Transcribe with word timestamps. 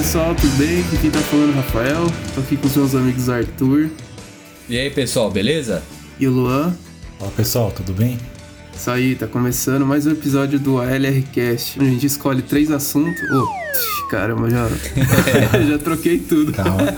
Pessoal, 0.00 0.34
tudo 0.34 0.56
bem? 0.56 0.80
Aqui 0.80 0.96
quem 0.96 1.10
tá 1.10 1.18
falando 1.18 1.50
é 1.50 1.52
o 1.52 1.56
Rafael, 1.56 2.06
tô 2.34 2.40
aqui 2.40 2.56
com 2.56 2.66
os 2.66 2.74
meus 2.74 2.94
amigos 2.94 3.28
Arthur. 3.28 3.90
E 4.66 4.78
aí 4.78 4.88
pessoal, 4.88 5.30
beleza? 5.30 5.82
E 6.18 6.26
o 6.26 6.30
Luan. 6.30 6.74
Fala 7.18 7.30
pessoal, 7.32 7.70
tudo 7.70 7.92
bem? 7.92 8.18
Isso 8.74 8.90
aí, 8.90 9.14
tá 9.14 9.26
começando 9.26 9.84
mais 9.84 10.06
um 10.06 10.12
episódio 10.12 10.58
do 10.58 10.80
ALRcast, 10.80 11.78
onde 11.78 11.88
a 11.90 11.92
gente 11.92 12.06
escolhe 12.06 12.40
três 12.40 12.70
assuntos. 12.70 13.20
Oh, 13.30 14.06
caramba, 14.08 14.48
já, 14.48 14.68
já 15.68 15.78
troquei 15.78 16.18
tudo. 16.18 16.54
Calma. 16.54 16.94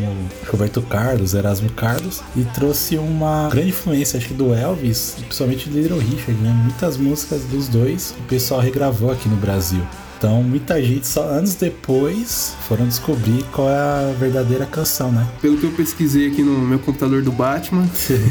Roberto 0.49 0.81
Carlos, 0.83 1.33
Erasmo 1.33 1.69
Carlos, 1.71 2.21
e 2.37 2.43
trouxe 2.45 2.97
uma 2.97 3.49
grande 3.49 3.69
influência, 3.69 4.17
acho 4.17 4.29
que 4.29 4.33
do 4.33 4.53
Elvis, 4.53 5.17
principalmente 5.19 5.67
do 5.67 5.77
Little 5.77 5.99
Richard, 5.99 6.41
né? 6.41 6.51
Muitas 6.63 6.95
músicas 6.95 7.43
dos 7.43 7.67
dois 7.67 8.15
o 8.17 8.23
pessoal 8.29 8.61
regravou 8.61 9.11
aqui 9.11 9.27
no 9.27 9.35
Brasil. 9.35 9.85
Então, 10.17 10.41
muita 10.41 10.81
gente 10.81 11.05
só 11.07 11.23
anos 11.23 11.55
depois 11.55 12.55
foram 12.67 12.87
descobrir 12.87 13.43
qual 13.51 13.69
é 13.69 13.77
a 13.77 14.13
verdadeira 14.17 14.65
canção, 14.65 15.11
né? 15.11 15.27
Pelo 15.41 15.57
que 15.57 15.65
eu 15.65 15.71
pesquisei 15.71 16.27
aqui 16.27 16.41
no 16.41 16.57
meu 16.59 16.79
computador 16.79 17.21
do 17.21 17.31
Batman, 17.31 17.87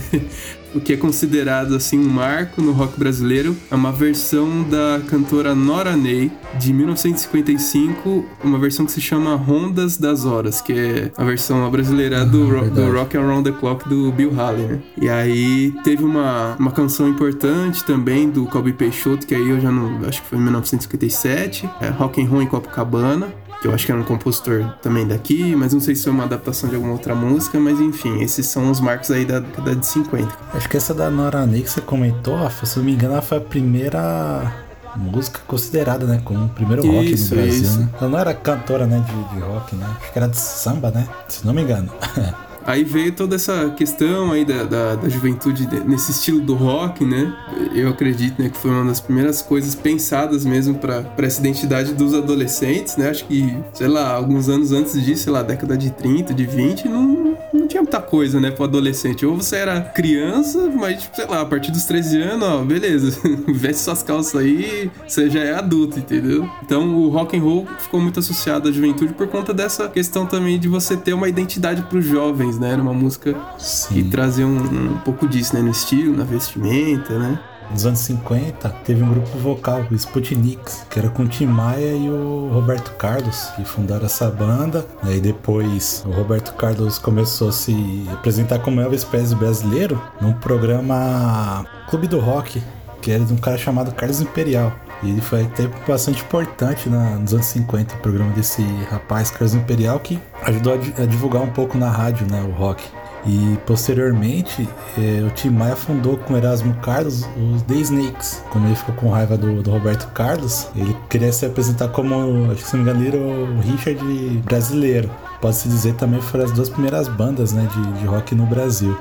o 0.75 0.81
que 0.81 0.93
é 0.93 0.97
considerado 0.97 1.75
assim 1.75 1.99
um 1.99 2.09
marco 2.09 2.61
no 2.61 2.73
rock 2.73 2.99
brasileiro. 2.99 3.57
É 3.71 3.75
uma 3.75 3.93
versão 3.93 4.63
da 4.63 5.01
cantora 5.07 5.55
Nora 5.55 5.97
Ney 5.97 6.31
de 6.59 6.73
1955, 6.73 8.25
uma 8.43 8.59
versão 8.59 8.87
que 8.87 8.93
se 8.93 9.01
chama 9.01 9.35
Rondas 9.35 9.97
das 9.97 10.25
Horas, 10.25 10.61
que 10.61 10.73
é 10.73 11.13
a 11.17 11.25
versão 11.25 11.69
brasileira 11.71 12.25
do, 12.25 12.57
ah, 12.59 12.63
do 12.63 12.93
Rock 12.93 13.17
Around 13.17 13.51
the 13.51 13.59
Clock 13.59 13.89
do 13.89 14.13
Bill 14.13 14.39
Haley, 14.39 14.67
né? 14.67 14.81
E 15.01 15.09
aí 15.09 15.73
teve 15.83 16.05
uma, 16.05 16.57
uma 16.59 16.71
canção 16.71 17.09
importante 17.09 17.85
também 17.85 18.29
do 18.29 18.47
Colby 18.47 18.73
Peixoto, 18.73 19.27
que 19.27 19.35
aí 19.35 19.49
eu 19.49 19.61
já 19.61 19.71
não 19.71 20.07
acho 20.07 20.23
que 20.23 20.29
foi 20.29 20.39
em 20.39 20.43
1957, 20.43 21.69
é 21.81 21.89
Rock 21.89 22.23
and 22.23 22.29
Roll 22.29 22.43
em 22.43 22.47
Copacabana 22.47 23.44
que 23.65 23.69
eu 23.69 23.73
acho 23.73 23.87
que 23.87 23.93
era 23.93 23.99
um 23.99 24.05
compositor 24.05 24.63
também 24.83 25.07
daqui, 25.07 25.57
mas 25.57 25.73
não 25.73 25.81
sei 25.81 25.95
se 25.95 26.05
foi 26.05 26.13
uma 26.13 26.25
adaptação 26.25 26.69
de 26.69 26.77
alguma 26.77 26.93
outra 26.93 27.15
música, 27.15 27.59
mas 27.59 27.81
enfim, 27.81 28.21
esses 28.21 28.47
são 28.47 28.71
os 28.71 28.79
marcos 28.79 29.11
aí 29.11 29.25
da 29.25 29.41
década 29.41 29.75
de 29.75 29.87
50. 29.87 30.29
Acho 30.53 30.69
que 30.69 30.77
essa 30.77 30.93
da 30.93 31.09
Nora 31.09 31.47
Ney 31.47 31.63
que 31.63 31.71
você 31.71 31.81
comentou, 31.81 32.37
se 32.51 32.77
não 32.77 32.85
me 32.85 32.93
engano, 32.93 33.15
ela 33.15 33.23
foi 33.23 33.39
a 33.39 33.41
primeira 33.41 34.53
música 34.95 35.41
considerada, 35.47 36.05
né, 36.07 36.21
como 36.23 36.45
o 36.45 36.49
primeiro 36.51 36.87
rock 36.87 37.15
isso, 37.15 37.35
no 37.35 37.41
Brasil, 37.41 37.63
isso. 37.63 37.79
né? 37.81 37.89
Ela 37.99 38.11
não 38.11 38.19
era 38.19 38.35
cantora, 38.35 38.87
né, 38.87 39.03
de, 39.03 39.35
de 39.35 39.41
rock, 39.41 39.75
né? 39.77 39.87
Acho 39.99 40.13
que 40.13 40.19
era 40.19 40.29
de 40.29 40.37
samba, 40.37 40.91
né? 40.91 41.09
Se 41.27 41.47
não 41.47 41.55
me 41.55 41.63
engano. 41.63 41.91
Aí 42.67 42.85
veio 42.85 43.13
toda 43.13 43.37
essa 43.37 43.71
questão 43.71 44.33
aí 44.33 44.45
da, 44.45 44.65
da, 44.65 44.95
da 44.97 45.09
juventude 45.09 45.69
nesse 45.87 46.13
estilo 46.13 46.41
do 46.41 46.55
rock, 46.55 47.05
né? 47.05 47.33
Eu 47.75 47.89
acredito 47.89 48.41
né, 48.41 48.49
que 48.49 48.57
foi 48.57 48.71
uma 48.71 48.85
das 48.85 49.01
primeiras 49.01 49.43
coisas 49.43 49.75
pensadas 49.75 50.45
mesmo 50.45 50.75
para 50.75 51.05
essa 51.19 51.41
identidade 51.41 51.93
dos 51.93 52.15
adolescentes, 52.15 52.97
né? 52.97 53.11
Acho 53.11 53.27
que, 53.27 53.57
sei 53.73 53.89
lá, 53.89 54.13
alguns 54.15 54.49
anos 54.49 54.73
antes 54.73 55.03
disso, 55.03 55.25
sei 55.25 55.33
lá, 55.33 55.43
década 55.43 55.77
de 55.77 55.91
30, 55.91 56.33
de 56.33 56.47
20, 56.47 56.89
não, 56.89 57.37
não 57.53 57.67
tinha 57.67 57.83
muita 57.83 58.01
coisa, 58.01 58.41
né, 58.41 58.51
pro 58.51 58.65
adolescente. 58.65 59.27
Ou 59.27 59.37
você 59.37 59.57
era 59.57 59.81
criança, 59.81 60.71
mas, 60.75 61.03
tipo, 61.03 61.17
sei 61.17 61.27
lá, 61.27 61.41
a 61.41 61.47
partir 61.47 61.71
dos 61.71 61.85
13 61.85 62.23
anos, 62.23 62.49
ó, 62.49 62.65
beleza, 62.65 63.19
veste 63.49 63.83
suas 63.83 64.03
calças 64.03 64.41
aí, 64.41 64.91
você 65.07 65.29
já 65.29 65.41
é 65.41 65.55
adulto, 65.55 65.99
entendeu? 65.99 66.49
Então 66.63 66.95
o 66.97 67.09
rock 67.09 67.37
and 67.37 67.43
roll 67.43 67.67
ficou 67.79 68.01
muito 68.01 68.21
associado 68.21 68.69
à 68.69 68.73
juventude 68.73 69.13
por 69.15 69.29
conta 69.29 69.53
dessa 69.53 69.89
questão 69.89 70.27
também 70.27 70.59
de 70.59 70.69
você 70.69 70.97
ter 70.97 71.13
uma 71.13 71.29
identidade 71.29 71.83
pros 71.83 72.05
jovens, 72.05 72.54
né? 72.59 72.73
Era 72.73 72.83
uma 72.83 72.93
música 72.93 73.35
Sim. 73.59 73.95
que 73.95 74.11
trazia 74.11 74.47
um, 74.47 74.93
um 74.93 74.99
pouco 74.99 75.27
disso, 75.27 75.55
né? 75.55 75.63
No 75.63 75.71
estilo, 75.71 76.17
na 76.17 76.25
vestimenta, 76.25 77.19
né? 77.19 77.39
Nos 77.71 77.87
anos 77.87 78.01
50, 78.01 78.69
teve 78.85 79.03
um 79.03 79.09
grupo 79.09 79.39
vocal, 79.39 79.87
o 79.91 79.95
Sputniks, 79.95 80.87
que 80.91 80.99
era 80.99 81.09
com 81.09 81.23
o 81.23 81.29
Tim 81.29 81.47
Maia 81.47 81.93
e 81.93 82.11
o 82.11 82.51
Roberto 82.53 82.93
Carlos, 82.97 83.49
que 83.57 83.65
fundaram 83.65 84.05
essa 84.05 84.31
banda. 84.31 84.87
Aí 85.03 85.21
depois 85.21 86.05
o 86.07 86.11
Roberto 86.11 86.55
Carlos 86.55 86.99
começou 86.99 87.49
a 87.49 87.53
se 87.53 88.07
apresentar 88.13 88.59
como 88.61 88.81
Elvis 88.81 89.03
Presley 89.03 89.39
brasileiro 89.39 90.01
num 90.21 90.35
programa 90.35 91.65
Clube 91.89 92.07
do 92.07 92.21
Rock, 92.21 92.63
que 93.01 93.11
era 93.11 93.25
de 93.25 93.33
um 93.33 93.37
cara 93.37 93.57
chamado 93.57 93.93
Carlos 93.95 94.21
Imperial. 94.21 94.73
E 95.05 95.11
ele 95.11 95.21
foi 95.21 95.43
até 95.43 95.69
bastante 95.87 96.23
importante 96.23 96.89
na- 96.89 97.17
nos 97.17 97.33
anos 97.35 97.47
50, 97.47 97.95
o 97.95 97.99
programa 97.99 98.31
desse 98.33 98.63
rapaz, 98.91 99.31
Carlos 99.31 99.55
Imperial, 99.55 100.01
que 100.01 100.19
ajudou 100.45 100.73
a, 100.75 101.03
a 101.03 101.07
divulgar 101.07 101.43
um 101.43 101.51
pouco 101.51 101.77
na 101.79 101.91
rádio, 101.91 102.27
né, 102.31 102.43
o 102.43 102.51
rock. 102.59 102.83
E 103.27 103.59
posteriormente, 103.65 104.69
eh, 104.99 105.23
o 105.27 105.31
Tim 105.31 105.49
Maia 105.49 105.75
fundou 105.77 106.19
com 106.19 106.37
Erasmo 106.37 106.75
Carlos 106.83 107.27
os 107.55 107.63
The 107.63 107.75
Snakes. 107.77 108.43
Quando 108.51 108.67
ele 108.67 108.77
ficou 108.77 108.95
com 108.97 109.09
raiva 109.09 109.37
do, 109.39 109.63
do 109.63 109.71
Roberto 109.71 110.09
Carlos, 110.13 110.69
ele 110.77 110.95
queria 111.09 111.33
se 111.33 111.47
apresentar 111.47 111.89
como, 111.89 112.51
acho 112.53 112.63
que 112.63 112.69
se 112.69 112.77
não 112.77 112.85
me 112.85 112.91
engano, 112.91 113.07
era 113.07 113.17
o 113.17 113.61
Richard 113.61 114.03
brasileiro. 114.45 115.11
Pode-se 115.41 115.69
dizer 115.69 115.95
também 115.95 116.21
que 116.21 116.27
foram 116.27 116.45
as 116.45 116.53
duas 116.53 116.69
primeiras 116.69 117.09
bandas 117.09 117.53
né, 117.53 117.67
de, 117.75 117.93
de 118.01 118.05
rock 118.07 118.35
no 118.35 118.45
Brasil. 118.45 118.95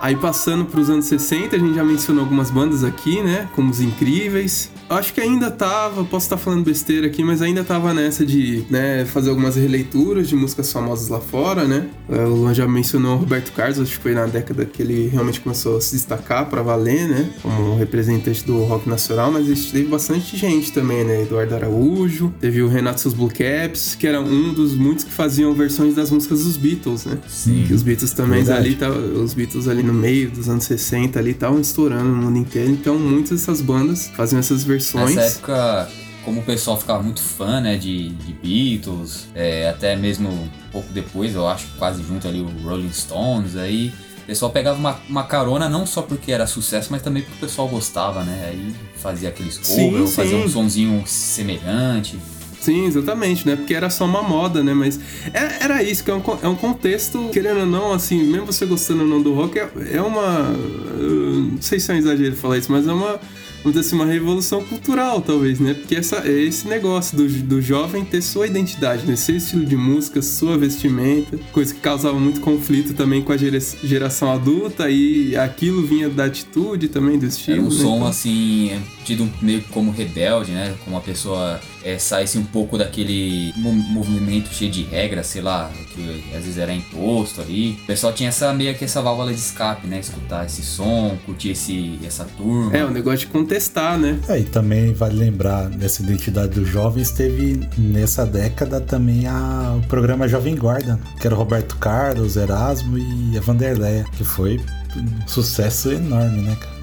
Aí 0.00 0.16
passando 0.16 0.64
para 0.64 0.80
os 0.80 0.88
anos 0.88 1.04
60, 1.06 1.56
a 1.56 1.58
gente 1.58 1.74
já 1.74 1.84
mencionou 1.84 2.24
algumas 2.24 2.50
bandas 2.50 2.82
aqui, 2.84 3.22
né? 3.22 3.48
Como 3.54 3.70
os 3.70 3.80
Incríveis. 3.80 4.70
Acho 4.88 5.14
que 5.14 5.20
ainda 5.20 5.50
tava, 5.50 6.02
posso 6.04 6.26
estar 6.26 6.36
falando 6.36 6.64
besteira 6.64 7.06
aqui, 7.06 7.22
mas 7.22 7.40
ainda 7.40 7.62
tava 7.62 7.94
nessa 7.94 8.26
de 8.26 8.64
né, 8.68 9.04
fazer 9.04 9.30
algumas 9.30 9.54
releituras 9.54 10.28
de 10.28 10.34
músicas 10.34 10.72
famosas 10.72 11.08
lá 11.08 11.20
fora, 11.20 11.64
né? 11.64 11.86
É, 12.08 12.24
O 12.24 12.34
Luan 12.34 12.54
já 12.54 12.66
mencionou 12.66 13.14
o 13.14 13.18
Roberto 13.18 13.52
Carlos, 13.52 13.78
acho 13.78 13.96
que 13.96 14.02
foi 14.02 14.14
na 14.14 14.26
década 14.26 14.64
que 14.64 14.82
ele 14.82 15.06
realmente 15.08 15.40
começou 15.40 15.76
a 15.76 15.80
se 15.80 15.94
destacar 15.94 16.46
para 16.46 16.62
valer, 16.62 17.08
né? 17.08 17.30
Como 17.40 17.76
representante 17.76 18.44
do 18.44 18.64
rock 18.64 18.88
nacional, 18.88 19.30
mas 19.30 19.46
teve 19.70 19.86
bastante 19.86 20.36
gente 20.36 20.72
também, 20.72 21.04
né? 21.04 21.22
Eduardo 21.22 21.54
Araújo, 21.54 22.32
teve 22.40 22.60
o 22.62 22.68
Renato 22.68 23.00
seus 23.00 23.14
Blue 23.14 23.28
Caps, 23.30 23.94
que 23.94 24.06
era 24.08 24.20
um 24.20 24.52
dos 24.52 24.74
muitos 24.74 25.04
que 25.04 25.12
faziam 25.12 25.54
versões 25.54 25.94
das 25.94 26.10
músicas 26.10 26.42
dos 26.42 26.56
Beatles, 26.56 27.04
né? 27.04 27.18
Sim. 27.28 27.64
Que 27.68 27.74
os 27.74 27.82
Beatles 27.84 28.12
também 28.12 28.42
Verdade. 28.42 28.66
ali, 28.66 28.74
tá, 28.74 28.90
os 28.90 29.34
Beatles 29.34 29.68
ali 29.68 29.89
no 29.90 29.98
meio 29.98 30.30
dos 30.30 30.48
anos 30.48 30.64
60 30.64 31.18
ali 31.18 31.32
estavam 31.32 31.60
estourando 31.60 32.04
no 32.04 32.16
mundo 32.16 32.38
inteiro, 32.38 32.70
então 32.70 32.98
muitas 32.98 33.40
dessas 33.40 33.60
bandas 33.60 34.08
faziam 34.08 34.38
essas 34.38 34.64
versões. 34.64 35.14
Nessa 35.14 35.38
época, 35.38 35.88
como 36.24 36.40
o 36.40 36.44
pessoal 36.44 36.78
ficava 36.78 37.02
muito 37.02 37.20
fã, 37.20 37.60
né, 37.60 37.76
de, 37.76 38.10
de 38.10 38.32
Beatles, 38.32 39.28
é, 39.34 39.68
até 39.68 39.96
mesmo 39.96 40.28
um 40.28 40.48
pouco 40.70 40.92
depois, 40.92 41.34
eu 41.34 41.46
acho, 41.46 41.66
quase 41.78 42.02
junto 42.02 42.28
ali 42.28 42.40
o 42.40 42.48
Rolling 42.62 42.92
Stones, 42.92 43.56
aí 43.56 43.92
o 44.22 44.26
pessoal 44.26 44.50
pegava 44.52 44.78
uma, 44.78 44.98
uma 45.08 45.24
carona 45.24 45.68
não 45.68 45.84
só 45.84 46.02
porque 46.02 46.30
era 46.30 46.46
sucesso, 46.46 46.88
mas 46.90 47.02
também 47.02 47.22
porque 47.22 47.36
o 47.36 47.40
pessoal 47.40 47.68
gostava, 47.68 48.22
né? 48.22 48.46
Aí 48.48 48.74
fazia 48.96 49.28
aqueles 49.28 49.58
covers, 49.58 50.14
fazia 50.14 50.36
um 50.36 50.48
sonzinho 50.48 51.02
semelhante. 51.06 52.16
Sim, 52.60 52.86
exatamente, 52.86 53.46
né? 53.46 53.56
Porque 53.56 53.74
era 53.74 53.88
só 53.88 54.04
uma 54.04 54.22
moda, 54.22 54.62
né? 54.62 54.74
Mas 54.74 54.98
é- 55.32 55.64
era 55.64 55.82
isso, 55.82 56.04
que 56.04 56.10
é 56.10 56.14
um, 56.14 56.22
é 56.42 56.48
um 56.48 56.54
contexto, 56.56 57.30
querendo 57.32 57.60
ou 57.60 57.66
não, 57.66 57.92
assim, 57.92 58.22
mesmo 58.24 58.46
você 58.46 58.66
gostando 58.66 59.02
ou 59.02 59.08
não 59.08 59.22
do 59.22 59.32
rock, 59.32 59.58
é, 59.58 59.68
é 59.94 60.02
uma. 60.02 60.54
eu 60.98 61.30
Não 61.52 61.62
sei 61.62 61.80
se 61.80 61.90
é 61.90 61.94
um 61.94 61.98
exagero 61.98 62.36
falar 62.36 62.58
isso, 62.58 62.70
mas 62.70 62.86
é 62.86 62.92
uma. 62.92 63.18
Vamos 63.62 63.76
dizer 63.78 63.88
assim, 63.88 63.96
uma 63.96 64.10
revolução 64.10 64.64
cultural, 64.64 65.20
talvez, 65.20 65.60
né? 65.60 65.74
Porque 65.74 65.94
essa, 65.94 66.26
é 66.26 66.32
esse 66.32 66.66
negócio 66.66 67.14
do, 67.14 67.28
do 67.28 67.60
jovem 67.60 68.02
ter 68.06 68.22
sua 68.22 68.46
identidade, 68.46 69.04
né? 69.06 69.14
Seu 69.16 69.36
estilo 69.36 69.66
de 69.66 69.76
música, 69.76 70.22
sua 70.22 70.56
vestimenta, 70.56 71.38
coisa 71.52 71.74
que 71.74 71.80
causava 71.80 72.18
muito 72.18 72.40
conflito 72.40 72.94
também 72.94 73.20
com 73.20 73.32
a 73.32 73.36
gera- 73.36 73.58
geração 73.84 74.32
adulta, 74.32 74.88
e 74.88 75.36
aquilo 75.36 75.86
vinha 75.86 76.08
da 76.08 76.24
atitude 76.24 76.88
também 76.88 77.18
do 77.18 77.26
estilo. 77.26 77.58
Era 77.58 77.66
um 77.66 77.68
né? 77.70 77.76
som 77.82 77.96
Então- 77.96 78.06
assim, 78.06 78.80
tido 79.04 79.28
meio 79.42 79.62
como 79.70 79.90
rebelde, 79.90 80.52
né? 80.52 80.74
Como 80.82 80.96
uma 80.96 81.02
pessoa 81.02 81.60
é, 81.84 81.98
saísse 81.98 82.38
um 82.38 82.44
pouco 82.44 82.76
daquele 82.78 83.52
mo- 83.56 83.72
movimento 83.72 84.52
cheio 84.52 84.70
de 84.70 84.82
regras, 84.82 85.26
sei 85.26 85.42
lá, 85.42 85.70
que 85.94 86.24
às 86.34 86.42
vezes 86.44 86.58
era 86.58 86.72
imposto 86.74 87.40
ali. 87.40 87.78
O 87.82 87.86
pessoal 87.86 88.12
tinha 88.12 88.28
essa 88.28 88.52
meio 88.52 88.74
que 88.74 88.84
essa 88.84 89.00
válvula 89.02 89.32
de 89.32 89.38
escape, 89.38 89.86
né? 89.86 89.98
Escutar 90.00 90.46
esse 90.46 90.62
som, 90.62 91.16
curtir 91.26 91.50
esse, 91.50 91.98
essa 92.04 92.24
turma. 92.24 92.76
É, 92.76 92.84
o 92.84 92.90
negócio 92.90 93.20
de 93.20 93.26
contestar, 93.26 93.98
né? 93.98 94.18
É, 94.28 94.38
e 94.38 94.44
também 94.44 94.92
vale 94.92 95.16
lembrar, 95.16 95.68
nessa 95.68 96.02
identidade 96.02 96.54
dos 96.60 96.68
jovens, 96.68 97.10
teve 97.10 97.60
nessa 97.78 98.24
década 98.26 98.80
também 98.80 99.26
a, 99.26 99.78
o 99.82 99.86
programa 99.86 100.28
Jovem 100.28 100.54
Guarda, 100.56 100.98
que 101.20 101.26
era 101.26 101.34
o 101.34 101.38
Roberto 101.38 101.76
Carlos, 101.76 102.36
Erasmo 102.36 102.98
e 102.98 103.36
a 103.36 103.40
Vanderleia, 103.40 104.04
que 104.16 104.24
foi 104.24 104.60
um 104.96 105.28
sucesso 105.28 105.92
enorme, 105.92 106.42
né, 106.42 106.56
cara? 106.60 106.79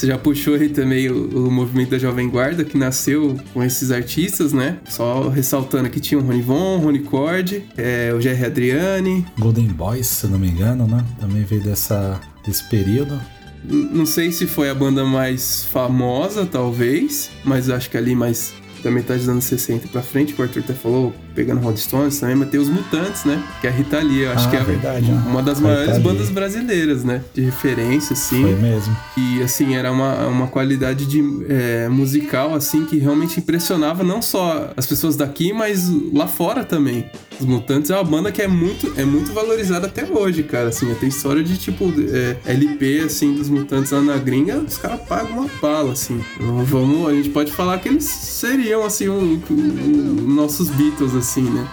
Você 0.00 0.06
já 0.06 0.16
puxou 0.16 0.54
aí 0.54 0.70
também 0.70 1.10
o, 1.10 1.46
o 1.46 1.50
movimento 1.50 1.90
da 1.90 1.98
Jovem 1.98 2.26
Guarda, 2.26 2.64
que 2.64 2.78
nasceu 2.78 3.38
com 3.52 3.62
esses 3.62 3.90
artistas, 3.90 4.50
né? 4.50 4.78
Só 4.88 5.28
ressaltando 5.28 5.90
que 5.90 6.00
tinha 6.00 6.18
o 6.18 6.24
Rony 6.24 6.40
Von, 6.40 6.78
Rony 6.78 7.00
Cord, 7.00 7.62
é, 7.76 8.10
o 8.16 8.18
Jerry 8.18 8.46
Adriani. 8.46 9.26
Golden 9.38 9.66
Boys, 9.66 10.06
se 10.06 10.26
não 10.26 10.38
me 10.38 10.48
engano, 10.48 10.86
né? 10.86 11.04
Também 11.20 11.44
veio 11.44 11.62
dessa, 11.62 12.18
desse 12.46 12.66
período. 12.70 13.20
Não 13.62 14.06
sei 14.06 14.32
se 14.32 14.46
foi 14.46 14.70
a 14.70 14.74
banda 14.74 15.04
mais 15.04 15.64
famosa, 15.64 16.46
talvez, 16.46 17.30
mas 17.44 17.68
acho 17.68 17.90
que 17.90 17.98
ali 17.98 18.16
mais 18.16 18.54
da 18.82 18.90
metade 18.90 19.20
dos 19.20 19.28
anos 19.28 19.44
60 19.44 19.88
pra 19.88 20.02
frente, 20.02 20.32
que 20.32 20.40
o 20.40 20.44
Arthur 20.44 20.60
até 20.60 20.74
falou, 20.74 21.12
pegando 21.34 21.60
Rolling 21.60 21.76
Stones 21.76 22.18
também, 22.20 22.36
mas 22.36 22.48
tem 22.50 22.60
os 22.60 22.68
Mutantes, 22.68 23.24
né? 23.24 23.42
Que 23.60 23.66
é 23.66 23.70
a 23.70 23.72
Rita 23.72 23.98
Lee, 24.00 24.20
eu 24.22 24.32
acho 24.32 24.46
Ah, 24.46 24.50
que 24.50 24.56
é 24.56 24.60
verdade, 24.64 25.10
uma 25.10 25.42
das 25.42 25.60
maiores 25.60 25.98
bandas 25.98 26.28
brasileiras, 26.30 27.04
né? 27.04 27.22
De 27.34 27.40
referência, 27.42 28.12
assim. 28.14 28.42
Foi 28.42 28.54
mesmo. 28.56 28.96
E 29.16 29.42
assim, 29.42 29.74
era 29.74 29.90
uma, 29.92 30.26
uma 30.26 30.46
qualidade 30.46 31.06
de, 31.06 31.22
é, 31.48 31.88
musical 31.88 32.54
assim 32.54 32.84
que 32.84 32.98
realmente 32.98 33.38
impressionava 33.38 34.02
não 34.02 34.20
só 34.22 34.70
as 34.76 34.86
pessoas 34.86 35.16
daqui, 35.16 35.52
mas 35.52 35.88
lá 36.12 36.26
fora 36.26 36.64
também. 36.64 37.06
Os 37.40 37.46
Mutantes 37.46 37.90
é 37.90 37.94
uma 37.94 38.04
banda 38.04 38.30
que 38.30 38.42
é 38.42 38.46
muito, 38.46 38.92
é 39.00 39.04
muito 39.04 39.32
valorizada 39.32 39.86
até 39.86 40.04
hoje, 40.04 40.42
cara. 40.42 40.68
Assim, 40.68 40.92
tem 40.96 41.08
história 41.08 41.42
de 41.42 41.56
tipo 41.56 41.92
é, 42.12 42.36
LP 42.44 43.00
assim 43.06 43.34
dos 43.34 43.48
Mutantes 43.48 43.90
lá 43.92 44.00
na 44.02 44.16
gringa, 44.18 44.58
os 44.58 44.76
caras 44.76 45.00
pagam 45.08 45.38
uma 45.40 45.50
bala, 45.60 45.92
assim. 45.92 46.22
Então, 46.36 46.64
Vamos, 46.64 47.08
a 47.08 47.12
gente 47.14 47.30
pode 47.30 47.50
falar 47.50 47.78
que 47.78 47.88
eles 47.88 48.04
seriam 48.04 48.84
assim 48.84 49.08
um, 49.08 49.40
um- 49.50 49.54
um- 49.54 50.34
nossos 50.34 50.68
Beatles, 50.70 51.14
assim, 51.14 51.42
né? 51.42 51.66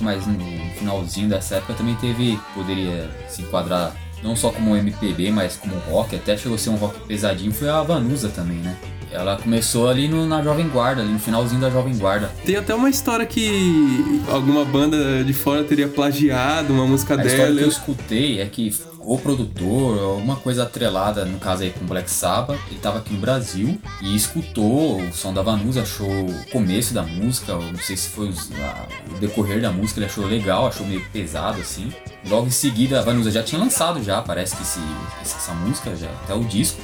Mas 0.00 0.26
no 0.26 0.38
finalzinho 0.78 1.28
dessa 1.28 1.56
época 1.56 1.74
também 1.74 1.94
teve. 1.96 2.38
Poderia 2.54 3.10
se 3.28 3.42
enquadrar 3.42 3.94
não 4.22 4.34
só 4.34 4.50
como 4.50 4.74
MPB, 4.74 5.30
mas 5.30 5.56
como 5.56 5.74
rock, 5.90 6.16
até 6.16 6.36
chegou 6.36 6.54
a 6.54 6.58
ser 6.58 6.70
um 6.70 6.76
rock 6.76 6.98
pesadinho, 7.06 7.52
foi 7.52 7.68
a 7.68 7.82
Vanusa 7.82 8.30
também, 8.30 8.56
né? 8.58 8.74
Ela 9.12 9.36
começou 9.36 9.88
ali 9.88 10.06
no- 10.08 10.26
na 10.26 10.42
Jovem 10.42 10.68
Guarda, 10.68 11.02
ali 11.02 11.12
no 11.12 11.18
finalzinho 11.18 11.60
da 11.60 11.68
Jovem 11.70 11.96
Guarda. 11.96 12.30
Tem 12.44 12.56
até 12.56 12.74
uma 12.74 12.88
história 12.88 13.26
que 13.26 14.22
alguma 14.30 14.64
banda 14.64 15.24
de 15.24 15.32
fora 15.32 15.64
teria 15.64 15.88
plagiado 15.88 16.72
uma 16.72 16.86
música 16.86 17.14
A 17.14 17.16
dela. 17.16 17.28
história 17.30 17.54
que 17.56 17.62
eu 17.62 17.68
escutei 17.68 18.40
é 18.40 18.46
que 18.46 18.74
o 19.00 19.18
produtor, 19.18 19.98
alguma 19.98 20.36
coisa 20.36 20.62
atrelada, 20.64 21.24
no 21.24 21.38
caso 21.38 21.62
aí 21.62 21.70
com 21.70 21.84
Black 21.86 22.10
Sabbath, 22.10 22.58
ele 22.70 22.78
tava 22.80 22.98
aqui 22.98 23.12
no 23.14 23.18
Brasil 23.18 23.80
e 24.02 24.14
escutou 24.14 25.00
o 25.00 25.12
som 25.12 25.32
da 25.32 25.42
Vanusa, 25.42 25.82
achou 25.82 26.06
o 26.08 26.50
começo 26.52 26.92
da 26.94 27.02
música, 27.02 27.54
não 27.54 27.78
sei 27.78 27.96
se 27.96 28.10
foi 28.10 28.28
os- 28.28 28.50
a- 28.52 28.86
o 29.10 29.18
decorrer 29.18 29.60
da 29.60 29.72
música, 29.72 29.98
ele 30.00 30.06
achou 30.06 30.26
legal, 30.26 30.66
achou 30.66 30.86
meio 30.86 31.02
pesado 31.12 31.60
assim. 31.60 31.90
Logo 32.28 32.46
em 32.46 32.50
seguida, 32.50 33.00
a 33.00 33.02
Vanusa 33.02 33.30
já 33.30 33.42
tinha 33.42 33.60
lançado 33.60 34.02
já, 34.04 34.20
parece 34.22 34.54
que 34.54 34.62
esse, 34.62 34.78
essa 35.22 35.52
música, 35.54 35.96
já 35.96 36.08
até 36.24 36.34
o 36.34 36.44
disco. 36.44 36.78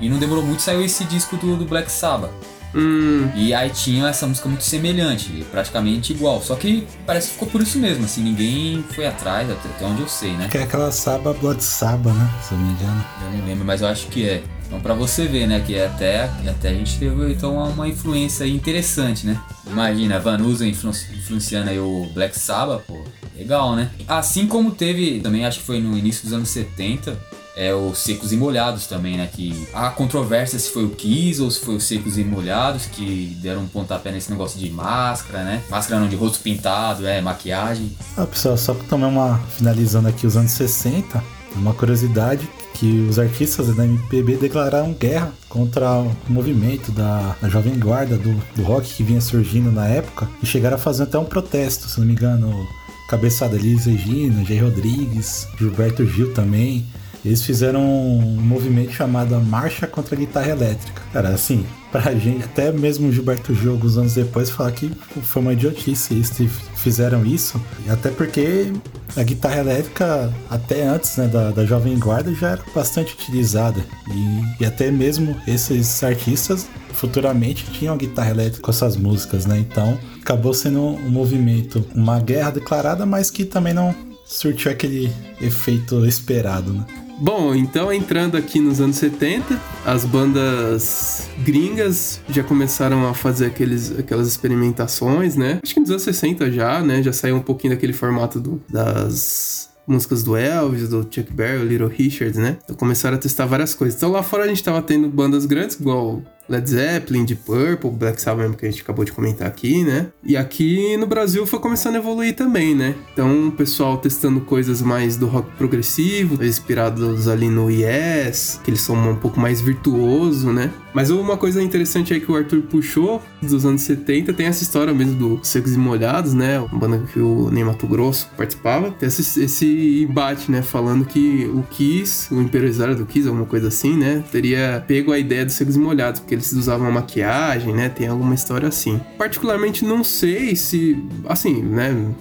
E 0.00 0.08
não 0.08 0.18
demorou 0.18 0.44
muito, 0.44 0.62
saiu 0.62 0.82
esse 0.84 1.04
disco 1.04 1.36
do, 1.36 1.56
do 1.56 1.64
Black 1.64 1.90
Sabbath. 1.90 2.30
Hum, 2.74 3.28
E 3.34 3.52
aí 3.52 3.68
tinha 3.68 4.08
essa 4.08 4.26
música 4.26 4.48
muito 4.48 4.64
semelhante, 4.64 5.44
praticamente 5.50 6.12
igual. 6.12 6.40
Só 6.42 6.54
que 6.56 6.86
parece 7.06 7.28
que 7.28 7.32
ficou 7.34 7.48
por 7.48 7.60
isso 7.60 7.78
mesmo, 7.78 8.04
assim, 8.06 8.22
ninguém 8.22 8.82
foi 8.94 9.06
atrás, 9.06 9.50
até 9.50 9.68
até 9.68 9.84
onde 9.84 10.00
eu 10.00 10.08
sei, 10.08 10.32
né? 10.32 10.48
Que 10.50 10.56
é 10.58 10.62
aquela 10.62 10.90
Saba 10.90 11.34
Blood 11.34 11.62
Saba, 11.62 12.12
né? 12.14 12.30
Se 12.42 12.52
eu 12.54 12.58
não 12.58 12.66
me 12.66 12.72
engano. 12.72 13.04
Eu 13.30 13.38
não 13.38 13.46
lembro, 13.46 13.64
mas 13.64 13.82
eu 13.82 13.88
acho 13.88 14.06
que 14.06 14.26
é. 14.26 14.42
Então 14.66 14.80
pra 14.80 14.94
você 14.94 15.26
ver, 15.26 15.46
né, 15.46 15.60
que 15.66 15.78
até, 15.78 16.30
até 16.48 16.70
a 16.70 16.72
gente 16.72 16.98
teve 16.98 17.30
então 17.30 17.56
uma 17.62 17.86
influência 17.86 18.46
interessante, 18.46 19.26
né? 19.26 19.38
Imagina, 19.66 20.16
a 20.16 20.18
Vanusa 20.18 20.66
influ- 20.66 20.88
influenciando 21.14 21.68
aí 21.68 21.78
o 21.78 22.08
Black 22.14 22.38
Sabbath, 22.38 22.80
pô, 22.86 23.04
legal, 23.36 23.76
né? 23.76 23.90
Assim 24.08 24.46
como 24.46 24.70
teve, 24.70 25.20
também 25.20 25.44
acho 25.44 25.58
que 25.60 25.66
foi 25.66 25.78
no 25.78 25.94
início 25.98 26.24
dos 26.24 26.32
anos 26.32 26.48
70, 26.48 27.18
é 27.56 27.74
o 27.74 27.94
Secos 27.94 28.32
e 28.32 28.36
Molhados 28.36 28.86
também, 28.86 29.16
né? 29.16 29.28
Que 29.32 29.66
há 29.74 29.90
controvérsia 29.90 30.58
se 30.58 30.70
foi 30.70 30.84
o 30.84 30.90
Kiss 30.90 31.40
ou 31.40 31.50
se 31.50 31.60
foi 31.60 31.76
o 31.76 31.80
Secos 31.80 32.16
e 32.18 32.24
Molhados 32.24 32.86
que 32.86 33.36
deram 33.40 33.62
um 33.62 33.68
pontapé 33.68 34.10
nesse 34.10 34.30
negócio 34.30 34.58
de 34.58 34.70
máscara, 34.70 35.44
né? 35.44 35.62
Máscara 35.68 36.00
não, 36.00 36.08
de 36.08 36.16
rosto 36.16 36.40
pintado, 36.40 37.06
é, 37.06 37.20
maquiagem. 37.20 37.92
Ah, 38.16 38.26
pessoal, 38.26 38.56
só 38.56 38.74
também 38.88 39.08
uma 39.08 39.38
finalizando 39.56 40.08
aqui 40.08 40.26
os 40.26 40.36
anos 40.36 40.52
60, 40.52 41.22
uma 41.54 41.74
curiosidade 41.74 42.48
que 42.74 43.06
os 43.08 43.18
artistas 43.18 43.74
da 43.76 43.84
MPB 43.84 44.36
declararam 44.36 44.92
guerra 44.92 45.32
contra 45.48 46.00
o 46.00 46.10
movimento 46.26 46.90
da, 46.90 47.36
da 47.40 47.48
jovem 47.48 47.78
guarda 47.78 48.16
do, 48.16 48.34
do 48.56 48.62
rock 48.62 48.94
que 48.94 49.02
vinha 49.02 49.20
surgindo 49.20 49.70
na 49.70 49.86
época 49.86 50.28
e 50.42 50.46
chegaram 50.46 50.76
a 50.76 50.78
fazer 50.78 51.04
até 51.04 51.18
um 51.18 51.24
protesto, 51.24 51.88
se 51.88 52.00
não 52.00 52.06
me 52.06 52.12
engano, 52.14 52.66
cabeçada 53.08 53.56
Liz 53.56 53.84
Regina, 53.84 54.42
Jay 54.44 54.58
Rodrigues, 54.58 55.46
Gilberto 55.58 56.06
Gil 56.06 56.32
também. 56.32 56.86
Eles 57.24 57.42
fizeram 57.42 57.80
um 57.80 58.40
movimento 58.40 58.92
chamado 58.92 59.38
Marcha 59.40 59.86
contra 59.86 60.14
a 60.14 60.18
Guitarra 60.18 60.50
Elétrica. 60.50 61.02
Cara, 61.12 61.28
assim, 61.28 61.64
pra 61.90 62.12
gente, 62.14 62.44
até 62.44 62.72
mesmo 62.72 63.12
Gilberto 63.12 63.54
Gil, 63.54 63.72
alguns 63.72 63.96
anos 63.96 64.14
depois, 64.14 64.50
falar 64.50 64.72
que 64.72 64.90
foi 65.22 65.42
uma 65.42 65.52
idiotice 65.52 66.14
eles 66.14 66.32
fizeram 66.76 67.24
isso. 67.24 67.60
Até 67.88 68.10
porque 68.10 68.72
a 69.16 69.22
guitarra 69.22 69.58
elétrica, 69.58 70.32
até 70.50 70.86
antes 70.86 71.16
né, 71.16 71.28
da, 71.28 71.50
da 71.50 71.64
Jovem 71.64 71.98
Guarda, 71.98 72.34
já 72.34 72.50
era 72.50 72.62
bastante 72.74 73.14
utilizada. 73.14 73.84
E, 74.10 74.62
e 74.62 74.66
até 74.66 74.90
mesmo 74.90 75.36
esses 75.46 76.02
artistas 76.02 76.66
futuramente 76.92 77.64
tinham 77.72 77.96
guitarra 77.96 78.30
elétrica 78.30 78.62
com 78.62 78.70
essas 78.70 78.96
músicas, 78.96 79.46
né? 79.46 79.58
Então 79.58 79.98
acabou 80.20 80.52
sendo 80.54 80.80
um 80.80 81.10
movimento, 81.10 81.84
uma 81.94 82.18
guerra 82.20 82.50
declarada, 82.50 83.06
mas 83.06 83.30
que 83.30 83.44
também 83.44 83.72
não 83.72 83.94
surtiu 84.24 84.70
aquele 84.70 85.12
efeito 85.40 86.06
esperado, 86.06 86.72
né? 86.72 86.84
Bom, 87.22 87.54
então 87.54 87.92
entrando 87.92 88.36
aqui 88.36 88.58
nos 88.58 88.80
anos 88.80 88.96
70, 88.96 89.60
as 89.86 90.04
bandas 90.04 91.28
gringas 91.44 92.20
já 92.28 92.42
começaram 92.42 93.06
a 93.06 93.14
fazer 93.14 93.46
aqueles, 93.46 93.96
aquelas 93.96 94.26
experimentações, 94.26 95.36
né? 95.36 95.60
Acho 95.62 95.72
que 95.72 95.78
nos 95.78 95.90
anos 95.90 96.02
60 96.02 96.50
já, 96.50 96.82
né? 96.82 97.00
Já 97.00 97.12
saiu 97.12 97.36
um 97.36 97.40
pouquinho 97.40 97.74
daquele 97.74 97.92
formato 97.92 98.40
do, 98.40 98.60
das 98.68 99.70
músicas 99.86 100.24
do 100.24 100.36
Elvis, 100.36 100.88
do 100.88 101.06
Chuck 101.08 101.32
Berry, 101.32 101.64
Little 101.64 101.86
Richard, 101.86 102.36
né? 102.36 102.58
Então 102.64 102.74
começaram 102.74 103.16
a 103.16 103.20
testar 103.20 103.46
várias 103.46 103.72
coisas. 103.72 103.96
Então 103.96 104.10
lá 104.10 104.24
fora 104.24 104.42
a 104.42 104.48
gente 104.48 104.64
tava 104.64 104.82
tendo 104.82 105.08
bandas 105.08 105.46
grandes, 105.46 105.78
igual 105.78 106.22
Led 106.48 106.68
Zeppelin, 106.68 107.24
Deep 107.24 107.42
Purple, 107.44 107.90
Black 107.90 108.20
Sabbath 108.20 108.42
mesmo 108.42 108.56
que 108.56 108.66
a 108.66 108.70
gente 108.70 108.82
acabou 108.82 109.04
de 109.04 109.12
comentar 109.12 109.46
aqui, 109.46 109.84
né? 109.84 110.08
E 110.24 110.36
aqui 110.36 110.96
no 110.96 111.06
Brasil 111.06 111.46
foi 111.46 111.58
começando 111.58 111.96
a 111.96 111.98
evoluir 111.98 112.34
também, 112.34 112.74
né? 112.74 112.94
Então 113.12 113.48
o 113.48 113.52
pessoal 113.52 113.96
testando 113.98 114.40
coisas 114.40 114.82
mais 114.82 115.16
do 115.16 115.26
rock 115.26 115.50
progressivo, 115.56 116.42
inspirados 116.44 117.28
ali 117.28 117.48
no 117.48 117.70
Yes, 117.70 118.60
que 118.62 118.70
eles 118.70 118.80
são 118.80 118.96
um 119.10 119.16
pouco 119.16 119.38
mais 119.38 119.60
virtuoso, 119.60 120.52
né? 120.52 120.72
Mas 120.94 121.10
uma 121.10 121.36
coisa 121.36 121.62
interessante 121.62 122.12
aí 122.12 122.20
que 122.20 122.30
o 122.30 122.36
Arthur 122.36 122.62
puxou 122.62 123.22
dos 123.40 123.64
anos 123.64 123.82
70 123.82 124.32
tem 124.34 124.46
essa 124.46 124.62
história 124.62 124.92
mesmo 124.92 125.14
do 125.14 125.40
Secos 125.42 125.74
e 125.74 125.78
Molhados, 125.78 126.34
né? 126.34 126.60
Uma 126.60 126.78
banda 126.78 127.02
que 127.12 127.18
o 127.18 127.50
Ney 127.50 127.64
Mato 127.64 127.86
Grosso 127.86 128.28
participava. 128.36 128.90
Tem 128.90 129.08
esse, 129.08 129.42
esse 129.42 130.06
embate, 130.08 130.50
né? 130.50 130.60
Falando 130.60 131.04
que 131.04 131.50
o 131.52 131.62
Kiss, 131.70 132.32
o 132.32 132.40
empresário 132.40 132.94
do 132.94 133.06
Kiss, 133.06 133.26
alguma 133.26 133.46
coisa 133.46 133.68
assim, 133.68 133.96
né? 133.96 134.22
Teria 134.30 134.84
pego 134.86 135.12
a 135.12 135.18
ideia 135.18 135.44
dos 135.44 135.54
Secos 135.54 135.76
e 135.76 135.78
Molhados, 135.78 136.20
porque 136.32 136.34
eles 136.34 136.52
usavam 136.52 136.90
maquiagem, 136.90 137.74
né? 137.74 137.88
Tem 137.88 138.08
alguma 138.08 138.34
história 138.34 138.68
assim. 138.68 139.00
Particularmente 139.18 139.84
não 139.84 140.02
sei 140.02 140.56
se, 140.56 140.98
assim, 141.26 141.62
né? 141.62 142.14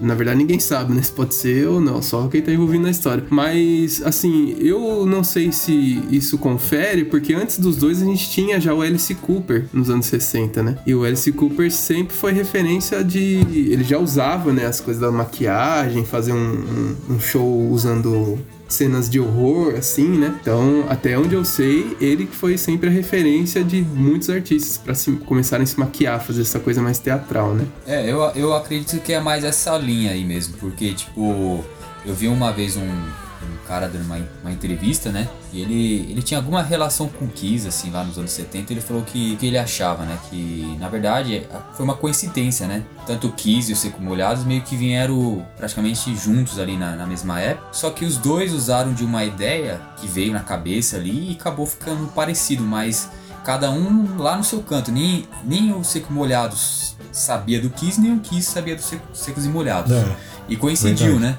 Na 0.00 0.14
verdade, 0.14 0.38
ninguém 0.38 0.60
sabe, 0.60 0.92
né? 0.94 1.02
Se 1.02 1.10
pode 1.10 1.34
ser 1.34 1.66
ou 1.66 1.80
não, 1.80 2.00
só 2.00 2.28
quem 2.28 2.40
tá 2.40 2.52
envolvido 2.52 2.84
na 2.84 2.90
história. 2.90 3.24
Mas, 3.28 4.00
assim, 4.04 4.56
eu 4.60 5.04
não 5.04 5.24
sei 5.24 5.50
se 5.50 6.00
isso 6.10 6.38
confere, 6.38 7.04
porque 7.04 7.34
antes 7.34 7.58
dos 7.58 7.76
dois 7.76 8.00
a 8.00 8.04
gente 8.04 8.30
tinha 8.30 8.60
já 8.60 8.72
o 8.72 8.82
Alice 8.82 9.12
Cooper 9.16 9.66
nos 9.72 9.90
anos 9.90 10.06
60, 10.06 10.62
né? 10.62 10.78
E 10.86 10.94
o 10.94 11.02
Alice 11.02 11.30
Cooper 11.32 11.70
sempre 11.72 12.14
foi 12.14 12.32
referência 12.32 13.02
de. 13.02 13.18
Ele 13.52 13.82
já 13.82 13.98
usava, 13.98 14.52
né? 14.52 14.64
As 14.64 14.80
coisas 14.80 15.00
da 15.00 15.10
maquiagem, 15.10 16.04
fazer 16.04 16.32
um, 16.32 16.36
um, 16.36 17.14
um 17.14 17.20
show 17.20 17.68
usando 17.70 18.38
cenas 18.74 19.08
de 19.08 19.18
horror, 19.18 19.74
assim, 19.76 20.08
né? 20.18 20.36
Então, 20.40 20.84
até 20.88 21.18
onde 21.18 21.34
eu 21.34 21.44
sei, 21.44 21.96
ele 22.00 22.26
foi 22.26 22.58
sempre 22.58 22.88
a 22.88 22.92
referência 22.92 23.64
de 23.64 23.82
muitos 23.82 24.28
artistas 24.30 24.78
para 24.78 24.94
começarem 25.24 25.64
a 25.64 25.66
se 25.66 25.78
maquiar, 25.78 26.22
fazer 26.22 26.42
essa 26.42 26.58
coisa 26.58 26.82
mais 26.82 26.98
teatral, 26.98 27.54
né? 27.54 27.66
É, 27.86 28.10
eu, 28.10 28.20
eu 28.34 28.54
acredito 28.54 29.00
que 29.00 29.12
é 29.12 29.20
mais 29.20 29.44
essa 29.44 29.76
linha 29.78 30.10
aí 30.12 30.24
mesmo, 30.24 30.56
porque, 30.58 30.92
tipo, 30.92 31.64
eu 32.04 32.14
vi 32.14 32.28
uma 32.28 32.52
vez 32.52 32.76
um 32.76 33.23
cara 33.66 33.88
dando 33.88 34.04
uma, 34.04 34.18
uma 34.42 34.52
entrevista, 34.52 35.10
né? 35.10 35.28
E 35.52 35.60
ele, 35.60 36.10
ele 36.10 36.22
tinha 36.22 36.38
alguma 36.38 36.62
relação 36.62 37.08
com 37.08 37.26
Kiss, 37.28 37.66
assim, 37.66 37.90
lá 37.90 38.04
nos 38.04 38.18
anos 38.18 38.30
70. 38.30 38.72
Ele 38.72 38.80
falou 38.80 39.02
que, 39.02 39.36
que 39.36 39.46
ele 39.46 39.58
achava, 39.58 40.04
né? 40.04 40.18
Que, 40.28 40.76
na 40.78 40.88
verdade, 40.88 41.46
foi 41.74 41.84
uma 41.84 41.94
coincidência, 41.94 42.66
né? 42.66 42.84
Tanto 43.06 43.28
o 43.28 43.32
Kiss 43.32 43.70
e 43.70 43.74
o 43.74 43.76
Seco 43.76 44.00
Molhados 44.02 44.44
meio 44.44 44.62
que 44.62 44.76
vieram 44.76 45.46
praticamente 45.56 46.14
juntos 46.16 46.58
ali 46.58 46.76
na, 46.76 46.96
na 46.96 47.06
mesma 47.06 47.40
época. 47.40 47.68
Só 47.72 47.90
que 47.90 48.04
os 48.04 48.16
dois 48.16 48.52
usaram 48.52 48.92
de 48.92 49.04
uma 49.04 49.24
ideia 49.24 49.80
que 49.96 50.06
veio 50.06 50.32
na 50.32 50.40
cabeça 50.40 50.96
ali 50.96 51.30
e 51.30 51.32
acabou 51.34 51.66
ficando 51.66 52.06
parecido, 52.08 52.62
mas 52.62 53.10
cada 53.44 53.70
um 53.70 54.16
lá 54.18 54.36
no 54.36 54.44
seu 54.44 54.62
canto. 54.62 54.90
Nem, 54.90 55.26
nem 55.44 55.72
o 55.72 55.84
Seco 55.84 56.12
Molhados 56.12 56.96
sabia 57.12 57.60
do 57.60 57.70
Kiss, 57.70 58.00
nem 58.00 58.14
o 58.14 58.20
Kiss 58.20 58.50
sabia 58.50 58.74
dos 58.74 58.84
Seco, 58.84 59.06
Secos 59.12 59.44
e 59.44 59.48
Molhados. 59.48 59.92
É, 59.92 60.16
e 60.48 60.56
coincidiu, 60.56 61.18
verdade. 61.18 61.38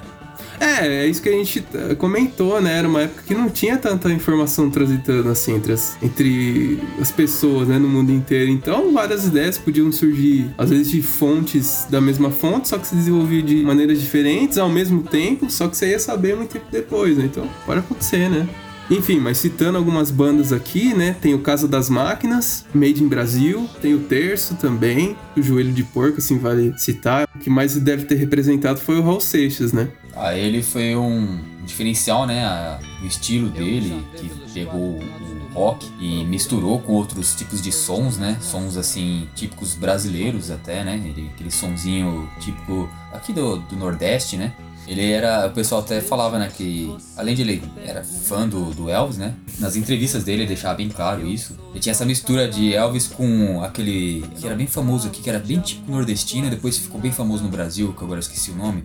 É, 0.60 0.86
é 0.86 1.06
isso 1.06 1.22
que 1.22 1.28
a 1.28 1.32
gente 1.32 1.64
eh, 1.74 1.94
comentou, 1.94 2.60
né? 2.60 2.78
Era 2.78 2.88
uma 2.88 3.02
época 3.02 3.22
que 3.26 3.34
não 3.34 3.48
tinha 3.48 3.76
tanta 3.76 4.10
informação 4.10 4.70
transitando 4.70 5.28
assim 5.28 5.54
entre 5.54 5.72
as, 5.72 5.96
entre 6.02 6.80
as 7.00 7.10
pessoas, 7.10 7.68
né, 7.68 7.78
no 7.78 7.88
mundo 7.88 8.12
inteiro. 8.12 8.50
Então, 8.50 8.92
várias 8.92 9.26
ideias 9.26 9.58
podiam 9.58 9.90
surgir, 9.92 10.50
às 10.56 10.70
vezes, 10.70 10.90
de 10.90 11.02
fontes 11.02 11.86
da 11.90 12.00
mesma 12.00 12.30
fonte, 12.30 12.68
só 12.68 12.78
que 12.78 12.86
se 12.86 12.94
desenvolvia 12.94 13.42
de 13.42 13.62
maneiras 13.62 14.00
diferentes 14.00 14.58
ao 14.58 14.68
mesmo 14.68 15.02
tempo, 15.02 15.50
só 15.50 15.68
que 15.68 15.76
você 15.76 15.90
ia 15.90 15.98
saber 15.98 16.36
muito 16.36 16.52
tempo 16.52 16.66
depois, 16.70 17.16
né? 17.16 17.24
Então, 17.24 17.48
pode 17.64 17.80
acontecer, 17.80 18.28
né? 18.28 18.48
Enfim, 18.88 19.18
mas 19.18 19.38
citando 19.38 19.76
algumas 19.76 20.12
bandas 20.12 20.52
aqui, 20.52 20.94
né? 20.94 21.16
Tem 21.20 21.34
o 21.34 21.40
Casa 21.40 21.66
das 21.66 21.90
Máquinas, 21.90 22.64
Made 22.72 23.02
in 23.02 23.08
Brasil, 23.08 23.68
tem 23.82 23.94
o 23.94 23.98
Terço 23.98 24.54
também, 24.54 25.16
o 25.36 25.42
Joelho 25.42 25.72
de 25.72 25.82
Porco, 25.82 26.18
assim, 26.18 26.38
vale 26.38 26.72
citar. 26.78 27.28
O 27.34 27.38
que 27.38 27.50
mais 27.50 27.74
deve 27.76 28.04
ter 28.04 28.14
representado 28.14 28.78
foi 28.78 28.96
o 28.96 29.02
Raul 29.02 29.20
Seixas, 29.20 29.72
né? 29.72 29.88
Ah, 30.16 30.34
ele 30.34 30.62
foi 30.62 30.96
um 30.96 31.38
diferencial, 31.64 32.26
né? 32.26 32.78
O 33.02 33.06
estilo 33.06 33.50
dele, 33.50 34.04
que 34.16 34.30
pegou 34.52 34.98
o 34.98 35.48
rock 35.52 35.86
e 36.00 36.24
misturou 36.24 36.78
com 36.80 36.92
outros 36.92 37.34
tipos 37.34 37.60
de 37.60 37.70
sons, 37.70 38.16
né? 38.16 38.38
Sons 38.40 38.76
assim, 38.76 39.28
típicos 39.34 39.74
brasileiros 39.74 40.50
até, 40.50 40.82
né? 40.82 41.02
Ele, 41.04 41.30
aquele 41.34 41.50
sonzinho 41.50 42.28
típico 42.40 42.88
aqui 43.12 43.32
do, 43.32 43.58
do 43.58 43.76
Nordeste, 43.76 44.36
né? 44.36 44.54
Ele 44.86 45.10
era. 45.10 45.48
O 45.48 45.50
pessoal 45.50 45.80
até 45.80 46.00
falava, 46.00 46.38
né, 46.38 46.48
que 46.54 46.94
além 47.16 47.34
de 47.34 47.42
ele 47.42 47.62
era 47.84 48.04
fã 48.04 48.48
do, 48.48 48.72
do 48.72 48.88
Elvis, 48.88 49.18
né? 49.18 49.34
Nas 49.58 49.74
entrevistas 49.74 50.22
dele 50.22 50.42
ele 50.42 50.48
deixava 50.48 50.74
bem 50.76 50.88
claro 50.88 51.26
isso. 51.26 51.58
Ele 51.70 51.80
tinha 51.80 51.90
essa 51.90 52.04
mistura 52.04 52.48
de 52.48 52.72
Elvis 52.72 53.08
com 53.08 53.62
aquele. 53.62 54.24
que 54.38 54.46
era 54.46 54.54
bem 54.54 54.66
famoso 54.66 55.08
aqui, 55.08 55.20
que 55.20 55.28
era 55.28 55.40
bem 55.40 55.58
tipo 55.60 55.90
nordestino, 55.90 56.48
depois 56.48 56.78
ficou 56.78 57.00
bem 57.00 57.10
famoso 57.10 57.42
no 57.42 57.48
Brasil, 57.48 57.92
que 57.92 58.04
agora 58.04 58.18
eu 58.18 58.22
esqueci 58.22 58.52
o 58.52 58.56
nome. 58.56 58.84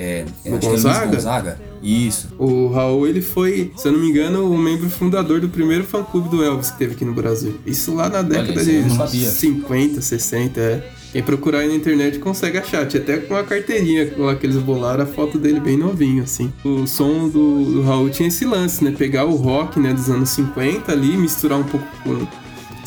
É, 0.00 0.24
o 0.44 0.58
Gonzaga? 0.58 1.06
É 1.06 1.08
Gonzaga? 1.08 1.60
Isso. 1.82 2.28
O 2.38 2.68
Raul, 2.68 3.08
ele 3.08 3.20
foi, 3.20 3.72
se 3.76 3.88
eu 3.88 3.92
não 3.92 3.98
me 3.98 4.08
engano, 4.08 4.48
o 4.48 4.56
membro 4.56 4.88
fundador 4.88 5.40
do 5.40 5.48
primeiro 5.48 5.82
fã-clube 5.82 6.28
do 6.28 6.42
Elvis 6.42 6.70
que 6.70 6.78
teve 6.78 6.94
aqui 6.94 7.04
no 7.04 7.12
Brasil. 7.12 7.58
Isso 7.66 7.92
lá 7.94 8.08
na 8.08 8.22
década 8.22 8.60
Olha, 8.60 9.06
de 9.08 9.26
50, 9.26 10.00
60, 10.00 10.60
é. 10.60 10.90
Quem 11.10 11.22
procurar 11.22 11.60
aí 11.60 11.68
na 11.68 11.74
internet 11.74 12.18
consegue 12.20 12.58
achar. 12.58 12.86
Tinha 12.86 13.02
até 13.02 13.16
com 13.16 13.34
uma 13.34 13.42
carteirinha 13.42 14.12
lá 14.16 14.36
que 14.36 14.46
eles 14.46 14.58
bolaram 14.58 15.02
a 15.02 15.06
foto 15.06 15.36
dele 15.36 15.58
bem 15.58 15.76
novinho, 15.76 16.22
assim. 16.22 16.52
O 16.62 16.86
som 16.86 17.28
do, 17.28 17.64
do 17.64 17.82
Raul 17.82 18.08
tinha 18.10 18.28
esse 18.28 18.44
lance, 18.44 18.84
né? 18.84 18.94
Pegar 18.96 19.24
o 19.24 19.34
rock, 19.34 19.80
né, 19.80 19.92
dos 19.92 20.08
anos 20.10 20.28
50 20.28 20.92
ali, 20.92 21.16
misturar 21.16 21.58
um 21.58 21.64
pouco 21.64 21.86
com 22.04 22.26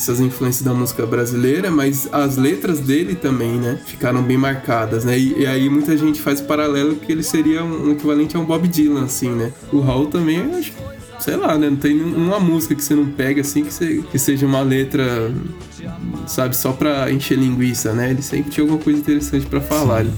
essas 0.02 0.20
influências 0.20 0.62
da 0.62 0.74
música 0.74 1.06
brasileira, 1.06 1.70
mas 1.70 2.08
as 2.12 2.36
letras 2.36 2.80
dele 2.80 3.14
também, 3.14 3.52
né, 3.52 3.78
ficaram 3.86 4.22
bem 4.22 4.36
marcadas, 4.36 5.04
né? 5.04 5.16
E, 5.16 5.40
e 5.40 5.46
aí 5.46 5.68
muita 5.68 5.96
gente 5.96 6.20
faz 6.20 6.40
paralelo 6.40 6.96
que 6.96 7.12
ele 7.12 7.22
seria 7.22 7.62
um, 7.62 7.88
um, 7.88 7.92
equivalente 7.92 8.36
a 8.36 8.40
um 8.40 8.44
Bob 8.44 8.66
Dylan, 8.66 9.04
assim, 9.04 9.30
né? 9.30 9.52
O 9.72 9.80
Raul 9.80 10.06
também, 10.06 10.38
eu 10.38 10.58
acho 10.58 10.72
sei 11.20 11.36
lá, 11.36 11.56
né? 11.56 11.70
Não 11.70 11.76
tem 11.76 12.00
uma 12.02 12.40
música 12.40 12.74
que 12.74 12.82
você 12.82 12.96
não 12.96 13.06
pega 13.06 13.42
assim 13.42 13.64
que, 13.64 13.72
você, 13.72 14.02
que 14.10 14.18
seja 14.18 14.44
uma 14.44 14.60
letra, 14.60 15.32
sabe, 16.26 16.56
só 16.56 16.72
pra 16.72 17.10
encher 17.12 17.38
linguiça, 17.38 17.92
né? 17.92 18.10
Ele 18.10 18.22
sempre 18.22 18.50
tinha 18.50 18.64
alguma 18.64 18.82
coisa 18.82 18.98
interessante 18.98 19.46
para 19.46 19.60
falar. 19.60 20.02
Né? 20.02 20.12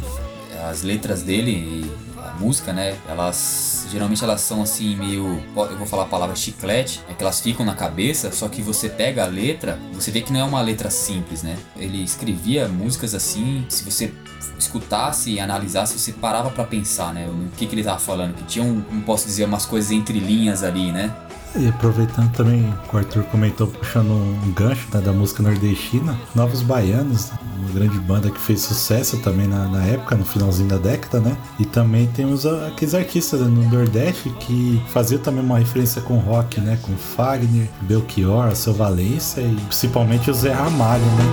As 0.70 0.82
letras 0.82 1.22
dele, 1.22 1.84
a 2.24 2.34
música, 2.38 2.72
né? 2.72 2.96
Elas 3.08 3.86
geralmente 3.90 4.22
elas 4.24 4.40
são 4.40 4.62
assim, 4.62 4.96
meio. 4.96 5.42
Eu 5.56 5.76
vou 5.76 5.86
falar 5.86 6.04
a 6.04 6.06
palavra 6.06 6.34
chiclete, 6.34 7.00
é 7.08 7.14
que 7.14 7.22
elas 7.22 7.40
ficam 7.40 7.64
na 7.64 7.74
cabeça, 7.74 8.32
só 8.32 8.48
que 8.48 8.62
você 8.62 8.88
pega 8.88 9.24
a 9.24 9.26
letra, 9.26 9.78
você 9.92 10.10
vê 10.10 10.20
que 10.20 10.32
não 10.32 10.40
é 10.40 10.44
uma 10.44 10.60
letra 10.60 10.90
simples, 10.90 11.42
né? 11.42 11.56
Ele 11.76 12.02
escrevia 12.02 12.68
músicas 12.68 13.14
assim, 13.14 13.64
se 13.68 13.84
você 13.84 14.12
escutasse 14.58 15.30
e 15.30 15.40
analisasse, 15.40 15.98
você 15.98 16.12
parava 16.12 16.50
para 16.50 16.64
pensar, 16.64 17.12
né? 17.12 17.28
O 17.28 17.56
que, 17.56 17.66
que 17.66 17.74
ele 17.74 17.84
tava 17.84 17.98
falando, 17.98 18.34
que 18.34 18.44
tinha 18.44 18.64
um, 18.64 18.80
como 18.80 19.02
posso 19.02 19.26
dizer, 19.26 19.44
umas 19.44 19.66
coisas 19.66 19.90
entre 19.90 20.18
linhas 20.18 20.62
ali, 20.62 20.92
né? 20.92 21.14
E 21.56 21.68
aproveitando 21.68 22.32
também, 22.32 22.74
o 22.92 22.96
Arthur 22.96 23.22
comentou, 23.24 23.68
puxando 23.68 24.10
um 24.10 24.52
gancho 24.52 24.88
né, 24.92 25.00
da 25.00 25.12
música 25.12 25.40
nordestina, 25.40 26.18
Novos 26.34 26.62
Baianos, 26.62 27.30
uma 27.56 27.70
grande 27.70 27.96
banda 28.00 28.28
que 28.28 28.40
fez 28.40 28.60
sucesso 28.60 29.18
também 29.18 29.46
na, 29.46 29.68
na 29.68 29.84
época, 29.84 30.16
no 30.16 30.24
finalzinho 30.24 30.68
da 30.68 30.78
década, 30.78 31.20
né? 31.20 31.36
E 31.60 31.64
também 31.64 32.08
temos 32.08 32.44
aqueles 32.44 32.92
artistas 32.92 33.40
no 33.40 33.70
Nordeste 33.70 34.30
que 34.40 34.82
faziam 34.88 35.20
também 35.20 35.44
uma 35.44 35.58
referência 35.58 36.02
com 36.02 36.18
rock, 36.18 36.60
né? 36.60 36.76
Com 36.82 36.96
Fagner, 36.96 37.68
Belchior, 37.82 38.54
Seu 38.56 38.74
Valença 38.74 39.40
e 39.40 39.54
principalmente 39.68 40.32
o 40.32 40.34
Zé 40.34 40.52
Ramalho, 40.52 41.04
né? 41.04 41.24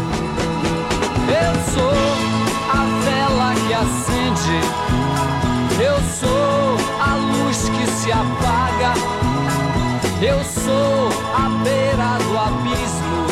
Eu 1.29 1.73
sou 1.73 1.91
a 2.69 2.85
vela 3.03 3.55
que 3.55 3.73
acende, 3.73 4.59
eu 5.83 5.97
sou 6.19 6.77
a 7.01 7.15
luz 7.15 7.69
que 7.69 7.91
se 7.91 8.11
apaga. 8.11 9.10
Eu 10.23 10.43
sou 10.43 11.09
a 11.33 11.49
beira 11.63 12.19
do 12.19 12.37
abismo. 12.37 13.25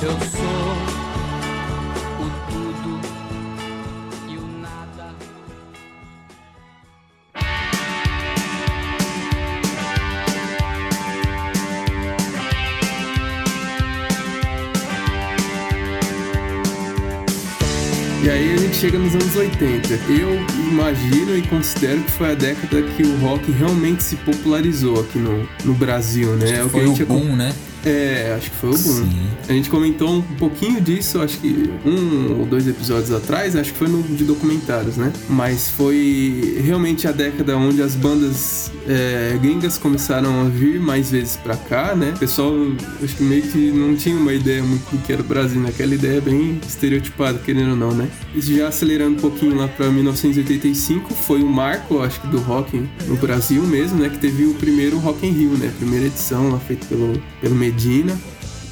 Eu 0.00 0.12
sou 0.30 0.67
E 18.28 18.30
aí 18.30 18.52
a 18.52 18.56
gente 18.58 18.76
chega 18.76 18.98
nos 18.98 19.14
anos 19.14 19.34
80. 19.34 19.94
Eu 20.12 20.34
imagino 20.70 21.34
e 21.34 21.40
considero 21.40 22.02
que 22.02 22.10
foi 22.10 22.32
a 22.32 22.34
década 22.34 22.82
que 22.82 23.02
o 23.02 23.16
rock 23.20 23.50
realmente 23.50 24.02
se 24.02 24.16
popularizou 24.16 25.00
aqui 25.00 25.18
no, 25.18 25.48
no 25.64 25.72
Brasil, 25.72 26.36
né? 26.36 26.58
É 26.58 26.62
o 26.62 26.66
que 26.66 26.72
Foi 26.72 26.80
a 26.84 26.84
o 26.84 26.86
gente 26.88 27.04
boom, 27.06 27.34
né? 27.34 27.54
É, 27.84 28.34
acho 28.36 28.50
que 28.50 28.56
foi 28.56 28.70
o. 28.70 28.76
Sim. 28.76 29.08
A 29.48 29.52
gente 29.52 29.70
comentou 29.70 30.10
um 30.10 30.22
pouquinho 30.22 30.80
disso, 30.80 31.20
acho 31.20 31.38
que 31.38 31.70
um 31.84 32.40
ou 32.40 32.46
dois 32.46 32.66
episódios 32.66 33.12
atrás, 33.12 33.56
acho 33.56 33.72
que 33.72 33.78
foi 33.78 33.88
no 33.88 34.02
de 34.02 34.24
documentários, 34.24 34.96
né? 34.96 35.12
Mas 35.28 35.68
foi 35.70 36.60
realmente 36.64 37.06
a 37.06 37.12
década 37.12 37.56
onde 37.56 37.80
as 37.82 37.94
bandas 37.94 38.70
é, 38.86 39.38
gringas 39.40 39.78
começaram 39.78 40.46
a 40.46 40.48
vir 40.48 40.80
mais 40.80 41.10
vezes 41.10 41.36
pra 41.36 41.56
cá, 41.56 41.94
né? 41.94 42.12
O 42.14 42.18
pessoal, 42.18 42.52
acho 43.02 43.16
que 43.16 43.22
meio 43.22 43.42
que 43.42 43.70
não 43.70 43.94
tinha 43.94 44.16
uma 44.16 44.32
ideia 44.32 44.62
muito 44.62 44.84
do 44.90 44.98
que 44.98 45.12
era 45.12 45.22
o 45.22 45.24
Brasil, 45.24 45.60
né? 45.60 45.70
Aquela 45.70 45.94
ideia 45.94 46.20
bem 46.20 46.60
estereotipada, 46.66 47.38
querendo 47.38 47.70
ou 47.70 47.76
não, 47.76 47.92
né? 47.92 48.08
Isso 48.34 48.54
já 48.54 48.68
acelerando 48.68 49.16
um 49.16 49.20
pouquinho 49.20 49.56
lá 49.56 49.68
pra 49.68 49.88
1985, 49.88 51.14
foi 51.14 51.42
o 51.42 51.48
marco, 51.48 52.00
acho 52.00 52.20
que, 52.20 52.26
do 52.26 52.38
rock 52.38 52.86
no 53.06 53.16
Brasil 53.16 53.62
mesmo, 53.62 53.98
né? 53.98 54.08
Que 54.08 54.18
teve 54.18 54.44
o 54.44 54.54
primeiro 54.54 54.98
Rock 54.98 55.26
in 55.26 55.30
Rio, 55.30 55.50
né? 55.50 55.72
Primeira 55.78 56.06
edição 56.06 56.50
lá 56.50 56.58
feita 56.58 56.86
pelo, 56.86 57.20
pelo 57.40 57.54
Medina 57.54 57.77
armadilha 57.78 58.16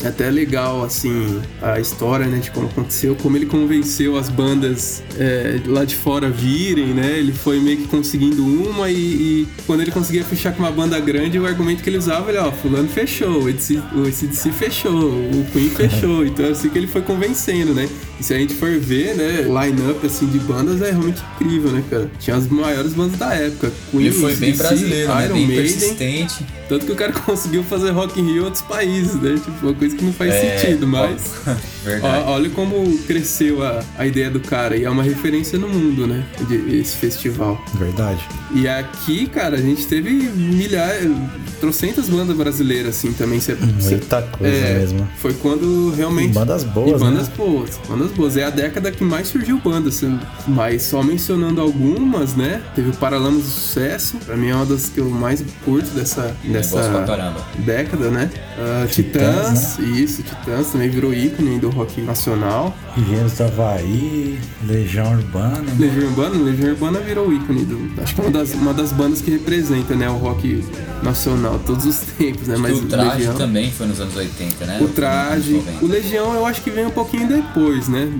é 0.02 0.08
até 0.08 0.30
legal, 0.30 0.84
assim, 0.84 1.40
a 1.60 1.80
história, 1.80 2.26
né, 2.26 2.38
de 2.38 2.50
como 2.50 2.66
aconteceu, 2.66 3.16
como 3.16 3.36
ele 3.36 3.46
convenceu 3.46 4.16
as 4.16 4.28
bandas 4.28 5.02
é, 5.18 5.58
lá 5.66 5.84
de 5.84 5.96
fora 5.96 6.28
virem, 6.30 6.88
né? 6.88 7.18
Ele 7.18 7.32
foi 7.32 7.58
meio 7.60 7.78
que 7.78 7.88
conseguindo 7.88 8.44
uma 8.44 8.90
e, 8.90 8.94
e 8.96 9.48
quando 9.66 9.80
ele 9.80 9.90
conseguia 9.90 10.24
fechar 10.24 10.52
com 10.52 10.60
uma 10.62 10.70
banda 10.70 10.98
grande, 11.00 11.38
o 11.38 11.46
argumento 11.46 11.82
que 11.82 11.88
ele 11.88 11.98
usava, 11.98 12.30
ele, 12.30 12.38
ó, 12.38 12.52
fulano 12.52 12.88
fechou, 12.88 13.44
o 13.44 13.48
ACDC, 13.48 14.52
fechou, 14.52 14.92
o 14.92 15.46
Queen 15.52 15.70
fechou. 15.74 16.24
Então 16.26 16.46
é 16.46 16.50
assim 16.50 16.68
que 16.68 16.78
ele 16.78 16.86
foi 16.86 17.02
convencendo, 17.02 17.72
né? 17.74 17.88
E 18.18 18.24
se 18.24 18.34
a 18.34 18.38
gente 18.38 18.54
for 18.54 18.70
ver, 18.78 19.14
né, 19.14 19.42
line-up, 19.42 20.06
assim, 20.06 20.26
de 20.26 20.38
bandas 20.38 20.80
é 20.82 20.90
realmente 20.90 21.22
incrível, 21.34 21.70
né, 21.70 21.82
cara? 21.88 22.10
Tinha 22.18 22.36
as 22.36 22.46
maiores 22.48 22.92
bandas 22.92 23.18
da 23.18 23.34
época. 23.34 23.72
Queen, 23.90 24.06
Ele 24.06 24.14
foi 24.14 24.34
bem 24.36 24.56
brasileiro, 24.56 25.14
né? 25.14 25.24
Iron 25.24 25.34
Bem 25.34 25.46
Maiden, 25.46 25.64
persistente. 25.64 26.46
tanto 26.68 26.86
que 26.86 26.92
o 26.92 26.96
cara 26.96 27.12
conseguiu 27.24 27.62
fazer 27.62 27.90
Rock 27.90 28.20
in 28.20 28.24
Rio 28.24 28.36
em 28.36 28.40
outros 28.40 28.62
países, 28.62 29.14
né? 29.14 29.34
Tipo, 29.34 29.66
uma 29.66 29.74
coisa 29.74 29.85
que 29.94 30.04
não 30.04 30.12
faz 30.12 30.32
É, 30.34 30.58
sentido, 30.58 30.86
mas... 30.86 31.34
Ó, 32.02 32.32
olha 32.32 32.50
como 32.50 32.99
cresceu 33.06 33.62
a, 33.62 33.80
a 33.96 34.06
ideia 34.06 34.28
do 34.28 34.40
cara. 34.40 34.76
E 34.76 34.84
é 34.84 34.90
uma 34.90 35.04
referência 35.04 35.56
no 35.58 35.68
mundo, 35.68 36.04
né? 36.06 36.25
De, 36.49 36.78
esse 36.78 36.96
festival. 36.96 37.64
Verdade. 37.75 38.26
E 38.54 38.66
aqui, 38.66 39.26
cara, 39.28 39.56
a 39.56 39.60
gente 39.60 39.86
teve 39.86 40.10
milhares... 40.10 41.10
Trocentas 41.60 42.08
bandas 42.08 42.36
brasileiras, 42.36 42.96
assim, 42.96 43.12
também. 43.12 43.40
Cê, 43.40 43.56
cê- 43.78 43.90
Muita 43.90 44.20
coisa 44.22 44.54
é, 44.54 44.78
mesmo. 44.78 45.08
Foi 45.16 45.32
quando 45.34 45.90
realmente... 45.96 46.30
E 46.30 46.34
bandas 46.34 46.64
boas, 46.64 46.90
E 47.00 47.04
bandas 47.04 47.28
né? 47.28 47.34
boas, 47.36 47.80
bandas 47.88 48.10
boas. 48.12 48.36
É 48.36 48.44
a 48.44 48.50
década 48.50 48.90
que 48.90 49.02
mais 49.04 49.28
surgiu 49.28 49.58
bandas, 49.58 49.96
assim, 49.96 50.18
mas 50.49 50.82
só 50.82 51.02
mencionando 51.02 51.60
algumas, 51.60 52.34
né? 52.34 52.60
Teve 52.75 52.90
o 52.90 52.94
Paralamas 52.94 53.42
do 53.44 53.49
Sucesso, 53.49 54.16
pra 54.26 54.36
mim 54.36 54.49
é 54.50 54.54
uma 54.54 54.66
das 54.66 54.88
que 54.90 54.99
eu 55.00 55.08
mais 55.08 55.42
curto 55.64 55.88
dessa, 55.90 56.36
dessa 56.44 57.04
década, 57.60 58.10
né? 58.10 58.28
Ah, 58.58 58.86
Titãs, 58.90 59.75
Titãs, 59.75 59.75
isso, 59.82 60.23
Titãs 60.23 60.69
também 60.73 60.89
virou 60.89 61.12
ícone 61.12 61.58
do 61.58 61.71
rock 61.71 62.00
nacional. 62.00 62.76
Engenheiros 62.97 63.32
do 63.32 63.45
Havaí, 63.45 64.39
Legião 64.67 65.12
Urbana. 65.12 65.58
né? 65.58 65.76
Legião 65.78 66.08
Urbana, 66.08 66.43
Legião 66.43 66.71
Urbana 66.71 67.00
virou 67.00 67.32
ícone 67.32 67.65
do, 67.65 68.02
acho 68.02 68.15
que 68.15 68.21
é 68.21 68.25
uma 68.25 68.30
das, 68.30 68.54
uma 68.54 68.75
das 68.75 68.93
bandas 68.93 69.21
que 69.21 69.30
representa, 69.30 69.95
né, 69.95 70.08
o 70.08 70.17
rock 70.17 70.65
nacional 71.02 71.60
todos 71.65 71.84
os 71.84 71.97
tempos, 72.19 72.49
né? 72.49 72.56
Mas 72.58 72.78
o 72.78 72.86
traje 72.86 73.19
Legião, 73.19 73.34
também 73.34 73.71
foi 73.71 73.86
nos 73.86 74.00
anos 74.00 74.17
80, 74.17 74.67
né? 74.67 74.78
o 74.80 74.89
traje, 74.89 75.54
o 75.54 75.86
90. 75.86 75.86
Legião 75.86 76.34
eu 76.34 76.47
acho 76.47 76.62
que 76.62 76.71
vem 76.71 76.86
um 76.86 76.91
pouquinho 76.91 77.28
depois, 77.28 77.89
né? 77.89 78.10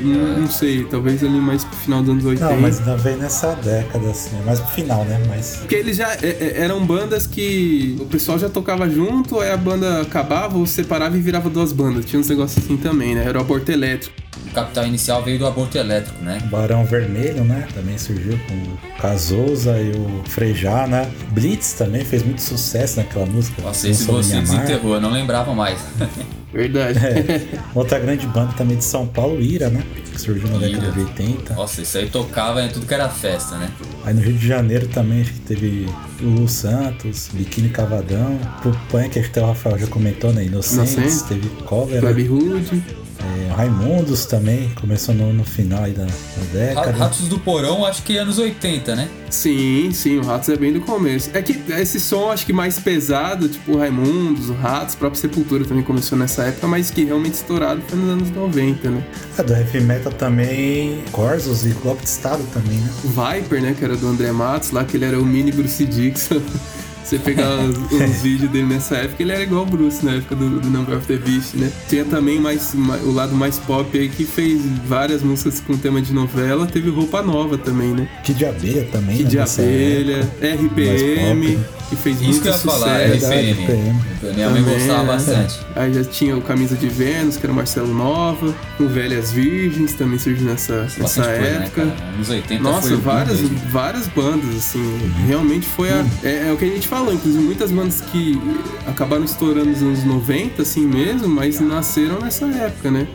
Não, 0.00 0.40
não 0.40 0.50
sei, 0.50 0.84
talvez 0.84 1.22
ali 1.22 1.40
mais 1.40 1.64
pro 1.64 1.76
final 1.76 2.00
dos 2.00 2.10
anos 2.10 2.24
80. 2.24 2.50
Não, 2.50 2.60
mas 2.60 2.78
ainda 2.78 2.96
vem 2.96 3.16
nessa 3.16 3.54
década, 3.54 4.10
assim, 4.10 4.36
mais 4.44 4.60
pro 4.60 4.70
final, 4.70 5.04
né? 5.04 5.22
Mas 5.28 5.56
Porque 5.58 5.74
eles 5.74 5.96
já 5.96 6.12
é, 6.14 6.18
é, 6.22 6.54
eram 6.56 6.84
bandas 6.84 7.26
que 7.26 7.96
o 8.00 8.06
pessoal 8.06 8.38
já 8.38 8.48
tocava 8.48 8.88
junto, 8.88 9.40
aí 9.40 9.50
a 9.50 9.56
banda 9.56 10.00
acabava 10.00 10.58
ou 10.58 10.66
separava 10.66 11.03
e 11.12 11.20
virava 11.20 11.50
duas 11.50 11.72
bandas. 11.72 12.04
Tinha 12.04 12.20
uns 12.20 12.28
negócios 12.28 12.64
assim 12.64 12.76
também, 12.76 13.14
né? 13.14 13.24
Era 13.24 13.38
o 13.38 13.40
aborto 13.40 13.70
elétrico. 13.70 14.23
O 14.54 14.62
capital 14.62 14.86
inicial 14.86 15.20
veio 15.20 15.36
do 15.36 15.48
aborto 15.48 15.76
elétrico, 15.76 16.22
né? 16.22 16.38
o 16.44 16.46
Barão 16.46 16.84
Vermelho, 16.84 17.42
né? 17.42 17.66
Também 17.74 17.98
surgiu 17.98 18.38
com 18.46 18.54
o 18.54 19.00
Cazuza 19.00 19.76
e 19.80 19.90
o 19.90 20.22
Frejá, 20.28 20.86
né? 20.86 21.10
Blitz 21.30 21.72
também 21.72 22.04
fez 22.04 22.22
muito 22.22 22.40
sucesso 22.40 22.98
naquela 22.98 23.26
música. 23.26 23.60
Nossa, 23.60 23.88
Não 23.88 23.92
esse 23.92 24.04
você 24.04 24.38
desenterrou, 24.38 24.94
eu 24.94 25.00
não 25.00 25.10
lembrava 25.10 25.52
mais. 25.52 25.80
Verdade. 26.54 27.00
É. 27.04 27.48
Outra 27.74 27.98
grande 27.98 28.28
banda 28.28 28.52
também 28.52 28.76
de 28.76 28.84
São 28.84 29.08
Paulo, 29.08 29.42
Ira, 29.42 29.68
né? 29.70 29.82
Que 30.12 30.20
surgiu 30.20 30.48
na 30.48 30.58
década 30.58 30.84
Ira. 30.84 30.92
de 30.92 31.00
80. 31.00 31.54
Nossa, 31.54 31.82
isso 31.82 31.98
aí 31.98 32.08
tocava 32.08 32.62
em 32.62 32.68
tudo 32.68 32.86
que 32.86 32.94
era 32.94 33.08
festa, 33.08 33.58
né? 33.58 33.68
Aí 34.04 34.14
no 34.14 34.20
Rio 34.20 34.34
de 34.34 34.46
Janeiro 34.46 34.86
também 34.86 35.22
acho 35.22 35.32
que 35.32 35.40
teve 35.40 35.88
o 36.22 36.26
Lu 36.26 36.48
Santos, 36.48 37.28
Biquíni 37.32 37.70
Cavadão, 37.70 38.38
pro 38.62 38.70
Punk, 38.88 39.18
acho 39.18 39.32
que 39.32 39.38
até 39.38 39.42
o 39.42 39.46
Rafael 39.48 39.76
já 39.80 39.88
comentou, 39.88 40.32
né? 40.32 40.44
Inocentes, 40.44 41.22
teve 41.22 41.48
Cover, 41.64 41.98
Club 41.98 42.30
Hood. 42.30 43.03
É, 43.24 43.52
Raimundos 43.52 44.26
também, 44.26 44.70
começou 44.80 45.14
no, 45.14 45.32
no 45.32 45.44
final 45.44 45.84
aí 45.84 45.92
da, 45.92 46.04
da 46.04 46.44
década. 46.52 46.92
Ratos 46.92 47.28
do 47.28 47.38
Porão, 47.38 47.84
acho 47.84 48.02
que 48.02 48.16
anos 48.16 48.38
80, 48.38 48.94
né? 48.94 49.08
Sim, 49.30 49.90
sim, 49.92 50.18
o 50.18 50.22
Ratos 50.22 50.48
é 50.48 50.56
bem 50.56 50.72
do 50.72 50.80
começo. 50.80 51.30
É 51.32 51.40
que 51.40 51.60
esse 51.72 51.98
som, 51.98 52.30
acho 52.30 52.44
que 52.44 52.52
mais 52.52 52.78
pesado, 52.78 53.48
tipo 53.48 53.72
o 53.72 53.78
Raimundos, 53.78 54.50
o 54.50 54.54
Ratos, 54.54 54.94
próprio 54.94 55.20
Sepultura 55.20 55.64
também 55.64 55.82
começou 55.82 56.18
nessa 56.18 56.44
época, 56.44 56.66
mas 56.66 56.90
que 56.90 57.04
realmente 57.04 57.34
estourado 57.34 57.80
foi 57.88 57.98
nos 57.98 58.10
anos 58.10 58.30
90, 58.30 58.90
né? 58.90 59.04
É, 59.38 59.42
do 59.42 59.52
heavy 59.52 59.80
metal 59.80 60.12
também, 60.12 61.02
Corsos 61.10 61.64
e 61.64 61.70
Golpe 61.70 62.02
de 62.02 62.08
Estado 62.08 62.44
também, 62.52 62.78
né? 62.78 62.90
O 63.02 63.08
Viper, 63.08 63.62
né, 63.62 63.74
que 63.76 63.84
era 63.84 63.96
do 63.96 64.06
André 64.06 64.32
Matos, 64.32 64.70
lá 64.70 64.84
que 64.84 64.96
ele 64.96 65.04
era 65.04 65.18
o 65.18 65.24
mini 65.24 65.50
Bruce 65.50 65.84
Dixon. 65.84 66.40
Você 67.04 67.18
pegar 67.18 67.50
os, 67.60 67.76
os 67.92 68.22
vídeos 68.22 68.50
dele 68.50 68.66
nessa 68.66 68.96
época, 68.96 69.22
ele 69.22 69.32
era 69.32 69.42
igual 69.42 69.62
o 69.62 69.66
Bruce 69.66 70.04
na 70.04 70.12
época 70.12 70.34
do, 70.34 70.58
do 70.58 70.70
Number 70.70 70.96
of 70.96 71.06
the 71.06 71.16
Beast, 71.16 71.54
né? 71.54 71.70
Tinha 71.88 72.04
também 72.04 72.40
mais, 72.40 72.74
ma- 72.74 72.96
o 72.96 73.12
lado 73.12 73.34
mais 73.34 73.58
pop 73.58 73.96
aí 73.98 74.08
que 74.08 74.24
fez 74.24 74.60
várias 74.86 75.22
músicas 75.22 75.60
com 75.60 75.76
tema 75.76 76.00
de 76.00 76.12
novela, 76.14 76.66
teve 76.66 76.88
roupa 76.90 77.20
nova 77.22 77.58
também, 77.58 77.88
né? 77.92 78.08
Kid 78.24 78.38
de 78.38 78.46
Abelha 78.46 78.84
também, 78.90 79.16
Kid 79.18 79.24
né? 79.24 79.30
de 79.30 79.38
Abelha, 79.38 80.16
época. 80.40 80.64
RPM, 80.64 81.56
Mais. 81.56 81.60
Que 81.88 81.96
fez 81.96 82.16
Isso 82.16 82.24
muito 82.30 82.42
que 82.42 82.48
eu 82.48 82.52
ia 82.52 82.58
falar, 82.58 82.98
sucesso. 83.00 83.28
Verdade, 83.28 83.52
RPM. 83.52 83.90
RPM. 83.90 84.34
Minha 84.34 84.50
mãe 84.50 84.62
gostava 84.62 85.04
bastante. 85.04 85.54
Aí 85.76 85.94
já 85.94 86.04
tinha 86.04 86.36
o 86.36 86.40
Camisa 86.42 86.74
de 86.76 86.88
Vênus, 86.88 87.36
que 87.36 87.44
era 87.44 87.52
o 87.52 87.56
Marcelo 87.56 87.94
Nova, 87.94 88.54
o 88.80 88.88
Velhas 88.88 89.30
Virgens 89.32 89.92
também 89.92 90.18
surgiu 90.18 90.46
nessa, 90.46 90.82
nessa 90.82 91.02
Bastante 91.02 91.26
coisa, 91.26 91.40
né, 91.42 91.66
época. 91.66 91.86
cara? 91.86 92.08
Anos 92.14 92.30
80 92.30 92.62
Nossa, 92.62 92.88
boom 92.88 92.96
várias, 93.00 93.40
várias 93.70 94.06
bandas, 94.08 94.56
assim, 94.56 95.12
realmente 95.26 95.66
foi 95.66 95.90
a. 95.90 96.04
É, 96.22 96.48
é 96.48 96.52
o 96.52 96.56
que 96.56 96.64
a 96.64 96.68
gente 96.68 96.88
falou, 96.88 97.12
inclusive 97.12 97.42
muitas 97.42 97.70
bandas 97.70 98.00
que 98.00 98.40
acabaram 98.86 99.24
estourando 99.24 99.66
nos 99.70 99.82
anos 99.82 100.04
90, 100.04 100.62
assim 100.62 100.86
mesmo, 100.86 101.28
mas 101.28 101.60
nasceram 101.60 102.18
nessa 102.20 102.46
época, 102.46 102.90
né? 102.90 103.06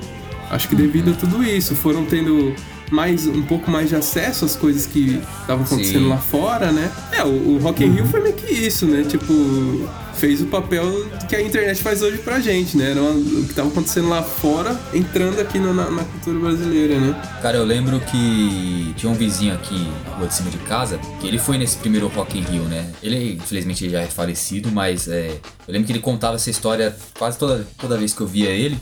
Acho 0.50 0.68
que 0.68 0.76
devido 0.76 1.12
a 1.12 1.14
tudo 1.14 1.44
isso, 1.44 1.76
foram 1.76 2.06
tendo 2.06 2.56
mais 2.92 3.28
um 3.28 3.44
pouco 3.44 3.70
mais 3.70 3.90
de 3.90 3.96
acesso 3.96 4.46
às 4.46 4.56
coisas 4.56 4.86
que 4.86 5.22
estavam 5.42 5.64
acontecendo 5.66 6.04
Sim. 6.04 6.10
lá 6.10 6.18
fora, 6.18 6.72
né? 6.72 6.92
É, 7.12 7.24
o, 7.24 7.56
o 7.56 7.60
Rock 7.60 7.84
in 7.84 7.92
Rio 7.92 8.06
foi 8.08 8.22
meio 8.22 8.36
que 8.36 8.52
isso, 8.52 8.86
né? 8.86 9.04
Tipo, 9.04 9.34
fez 10.20 10.42
o 10.42 10.46
papel 10.48 11.06
que 11.30 11.36
a 11.36 11.42
internet 11.42 11.82
faz 11.82 12.02
hoje 12.02 12.18
pra 12.18 12.40
gente, 12.40 12.76
né? 12.78 12.92
Era 12.92 13.02
uma- 13.02 13.12
o 13.12 13.46
que 13.48 13.54
tava 13.54 13.70
acontecendo 13.70 14.10
lá 14.10 14.22
fora, 14.22 14.78
entrando 14.94 15.40
aqui 15.40 15.58
no- 15.58 15.74
na, 15.74 15.90
na 15.90 16.04
cultura 16.04 16.40
brasileira, 16.40 17.00
né? 17.00 17.16
Cara, 17.42 17.58
eu 17.58 17.64
lembro 17.66 18.00
que 18.02 18.94
tinha 18.98 19.10
um 19.12 19.16
vizinho 19.16 19.54
aqui 19.54 19.88
na 20.06 20.16
rua 20.18 20.28
de 20.28 20.34
cima 20.34 20.50
de 20.50 20.58
casa, 20.60 21.00
que 21.22 21.28
ele 21.28 21.38
foi 21.38 21.58
nesse 21.58 21.78
primeiro 21.78 22.08
Rock 22.10 22.38
in 22.38 22.42
Rio, 22.42 22.64
né? 22.64 22.92
Ele, 23.02 23.34
infelizmente, 23.36 23.90
já 23.90 24.02
é 24.02 24.08
falecido, 24.08 24.70
mas 24.72 25.08
é, 25.08 25.30
eu 25.68 25.74
lembro 25.74 25.86
que 25.88 25.94
ele 25.94 26.00
contava 26.02 26.36
essa 26.36 26.50
história 26.50 26.96
quase 27.18 27.38
toda, 27.38 27.66
toda 27.78 27.98
vez 27.98 28.14
que 28.14 28.22
eu 28.22 28.28
via 28.28 28.50
ele, 28.50 28.78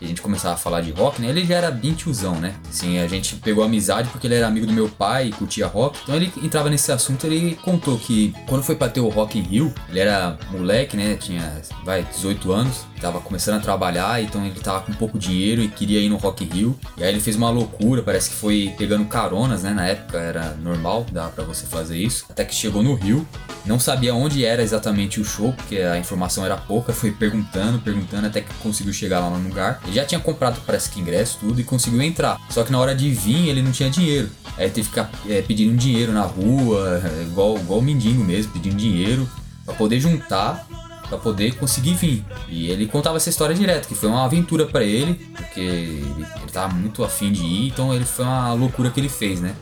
e 0.00 0.04
a 0.04 0.08
gente 0.08 0.22
começava 0.22 0.54
a 0.54 0.56
falar 0.56 0.80
de 0.80 0.90
rock, 0.92 1.20
né? 1.20 1.28
Ele 1.28 1.44
já 1.44 1.56
era 1.56 1.70
bem 1.70 1.92
tiozão, 1.92 2.36
né? 2.36 2.54
Assim, 2.70 2.98
a 2.98 3.06
gente 3.06 3.34
pegou 3.36 3.62
amizade 3.62 4.08
porque 4.10 4.26
ele 4.26 4.34
era 4.36 4.46
amigo 4.46 4.66
do 4.66 4.72
meu 4.72 4.88
pai 4.88 5.32
curtia 5.36 5.66
rock. 5.66 5.98
Então 6.02 6.14
ele 6.14 6.32
entrava 6.42 6.70
nesse 6.70 6.90
assunto, 6.90 7.26
ele 7.26 7.58
contou 7.62 7.98
que 7.98 8.32
quando 8.46 8.62
foi 8.62 8.74
pra 8.76 8.88
ter 8.88 9.00
o 9.00 9.08
Rock 9.08 9.38
in 9.38 9.42
Rio, 9.42 9.74
ele 9.90 9.98
era 9.98 10.38
moleque, 10.50 10.77
né? 10.96 11.16
Tinha, 11.16 11.60
vai, 11.84 12.02
18 12.04 12.52
anos, 12.52 12.86
tava 13.00 13.20
começando 13.20 13.56
a 13.56 13.60
trabalhar, 13.60 14.22
então 14.22 14.44
ele 14.44 14.58
tava 14.60 14.80
com 14.80 14.92
pouco 14.92 15.18
dinheiro 15.18 15.62
e 15.62 15.68
queria 15.68 16.00
ir 16.00 16.08
no 16.08 16.16
Rock 16.16 16.44
Rio. 16.44 16.78
E 16.96 17.02
aí 17.02 17.10
ele 17.10 17.20
fez 17.20 17.36
uma 17.36 17.50
loucura, 17.50 18.02
parece 18.02 18.30
que 18.30 18.36
foi 18.36 18.74
pegando 18.76 19.04
caronas, 19.06 19.62
né? 19.62 19.72
Na 19.72 19.86
época 19.86 20.18
era 20.18 20.54
normal, 20.54 21.06
dava 21.10 21.30
pra 21.30 21.44
você 21.44 21.66
fazer 21.66 21.96
isso. 21.96 22.26
Até 22.28 22.44
que 22.44 22.54
chegou 22.54 22.82
no 22.82 22.94
Rio, 22.94 23.26
não 23.64 23.78
sabia 23.78 24.14
onde 24.14 24.44
era 24.44 24.62
exatamente 24.62 25.20
o 25.20 25.24
show, 25.24 25.52
porque 25.52 25.78
a 25.78 25.98
informação 25.98 26.44
era 26.44 26.56
pouca, 26.56 26.92
foi 26.92 27.10
perguntando, 27.10 27.78
perguntando, 27.78 28.26
até 28.26 28.40
que 28.40 28.52
conseguiu 28.54 28.92
chegar 28.92 29.20
lá 29.20 29.30
no 29.30 29.48
lugar. 29.48 29.80
Ele 29.84 29.92
já 29.92 30.04
tinha 30.04 30.20
comprado, 30.20 30.60
parece 30.66 30.90
que 30.90 31.00
ingresso, 31.00 31.38
tudo, 31.40 31.60
e 31.60 31.64
conseguiu 31.64 32.00
entrar. 32.02 32.38
Só 32.50 32.64
que 32.64 32.72
na 32.72 32.78
hora 32.78 32.94
de 32.94 33.10
vir, 33.10 33.48
ele 33.48 33.62
não 33.62 33.72
tinha 33.72 33.90
dinheiro. 33.90 34.30
Aí 34.56 34.68
teve 34.70 34.88
que 34.88 34.94
ficar 34.94 35.10
é, 35.28 35.42
pedindo 35.42 35.76
dinheiro 35.76 36.12
na 36.12 36.22
rua, 36.22 37.02
igual, 37.22 37.56
igual 37.56 37.80
mendigo 37.80 38.24
mesmo, 38.24 38.52
pedindo 38.52 38.76
dinheiro, 38.76 39.28
pra 39.68 39.76
poder 39.76 40.00
juntar 40.00 40.66
Pra 41.08 41.16
poder 41.16 41.54
conseguir 41.54 41.94
vir. 41.94 42.22
E 42.50 42.68
ele 42.70 42.86
contava 42.86 43.16
essa 43.16 43.30
história 43.30 43.54
direto, 43.54 43.88
que 43.88 43.94
foi 43.94 44.10
uma 44.10 44.26
aventura 44.26 44.66
pra 44.66 44.84
ele, 44.84 45.14
porque 45.34 45.58
ele, 45.58 46.26
ele 46.42 46.52
tava 46.52 46.74
muito 46.74 47.02
afim 47.02 47.32
de 47.32 47.42
ir, 47.42 47.68
então 47.68 47.94
ele 47.94 48.04
foi 48.04 48.26
uma 48.26 48.52
loucura 48.52 48.90
que 48.90 49.00
ele 49.00 49.08
fez, 49.08 49.40
né? 49.40 49.54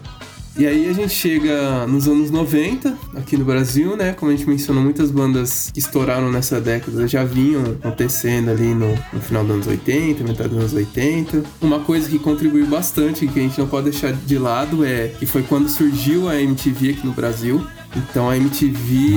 E 0.59 0.67
aí 0.67 0.89
a 0.89 0.93
gente 0.93 1.11
chega 1.11 1.87
nos 1.87 2.09
anos 2.09 2.31
90, 2.31 2.97
aqui 3.15 3.37
no 3.37 3.45
Brasil, 3.45 3.95
né? 3.95 4.13
Como 4.15 4.33
a 4.33 4.35
gente 4.35 4.49
mencionou, 4.49 4.83
muitas 4.83 5.11
bandas 5.11 5.71
que 5.71 5.79
estouraram 5.79 6.33
nessa 6.33 6.59
década 6.61 7.07
já 7.07 7.23
vinham 7.23 7.63
acontecendo 7.63 8.51
ali 8.51 8.75
no, 8.75 8.89
no 9.13 9.21
final 9.21 9.45
dos 9.45 9.53
anos 9.53 9.67
80, 9.67 10.25
metade 10.25 10.49
dos 10.49 10.59
anos 10.59 10.73
80. 10.73 11.45
Uma 11.61 11.81
coisa 11.81 12.09
que 12.09 12.19
contribuiu 12.19 12.67
bastante, 12.67 13.27
que 13.29 13.39
a 13.39 13.43
gente 13.43 13.59
não 13.59 13.69
pode 13.69 13.91
deixar 13.91 14.15
de 14.15 14.39
lado, 14.39 14.85
é 14.85 15.09
que 15.19 15.27
foi 15.27 15.43
quando 15.43 15.69
surgiu 15.69 16.29
a 16.29 16.41
MTV 16.41 16.91
aqui 16.91 17.07
no 17.07 17.13
Brasil. 17.13 17.65
Então 17.97 18.29
a 18.29 18.37
MTV 18.37 19.15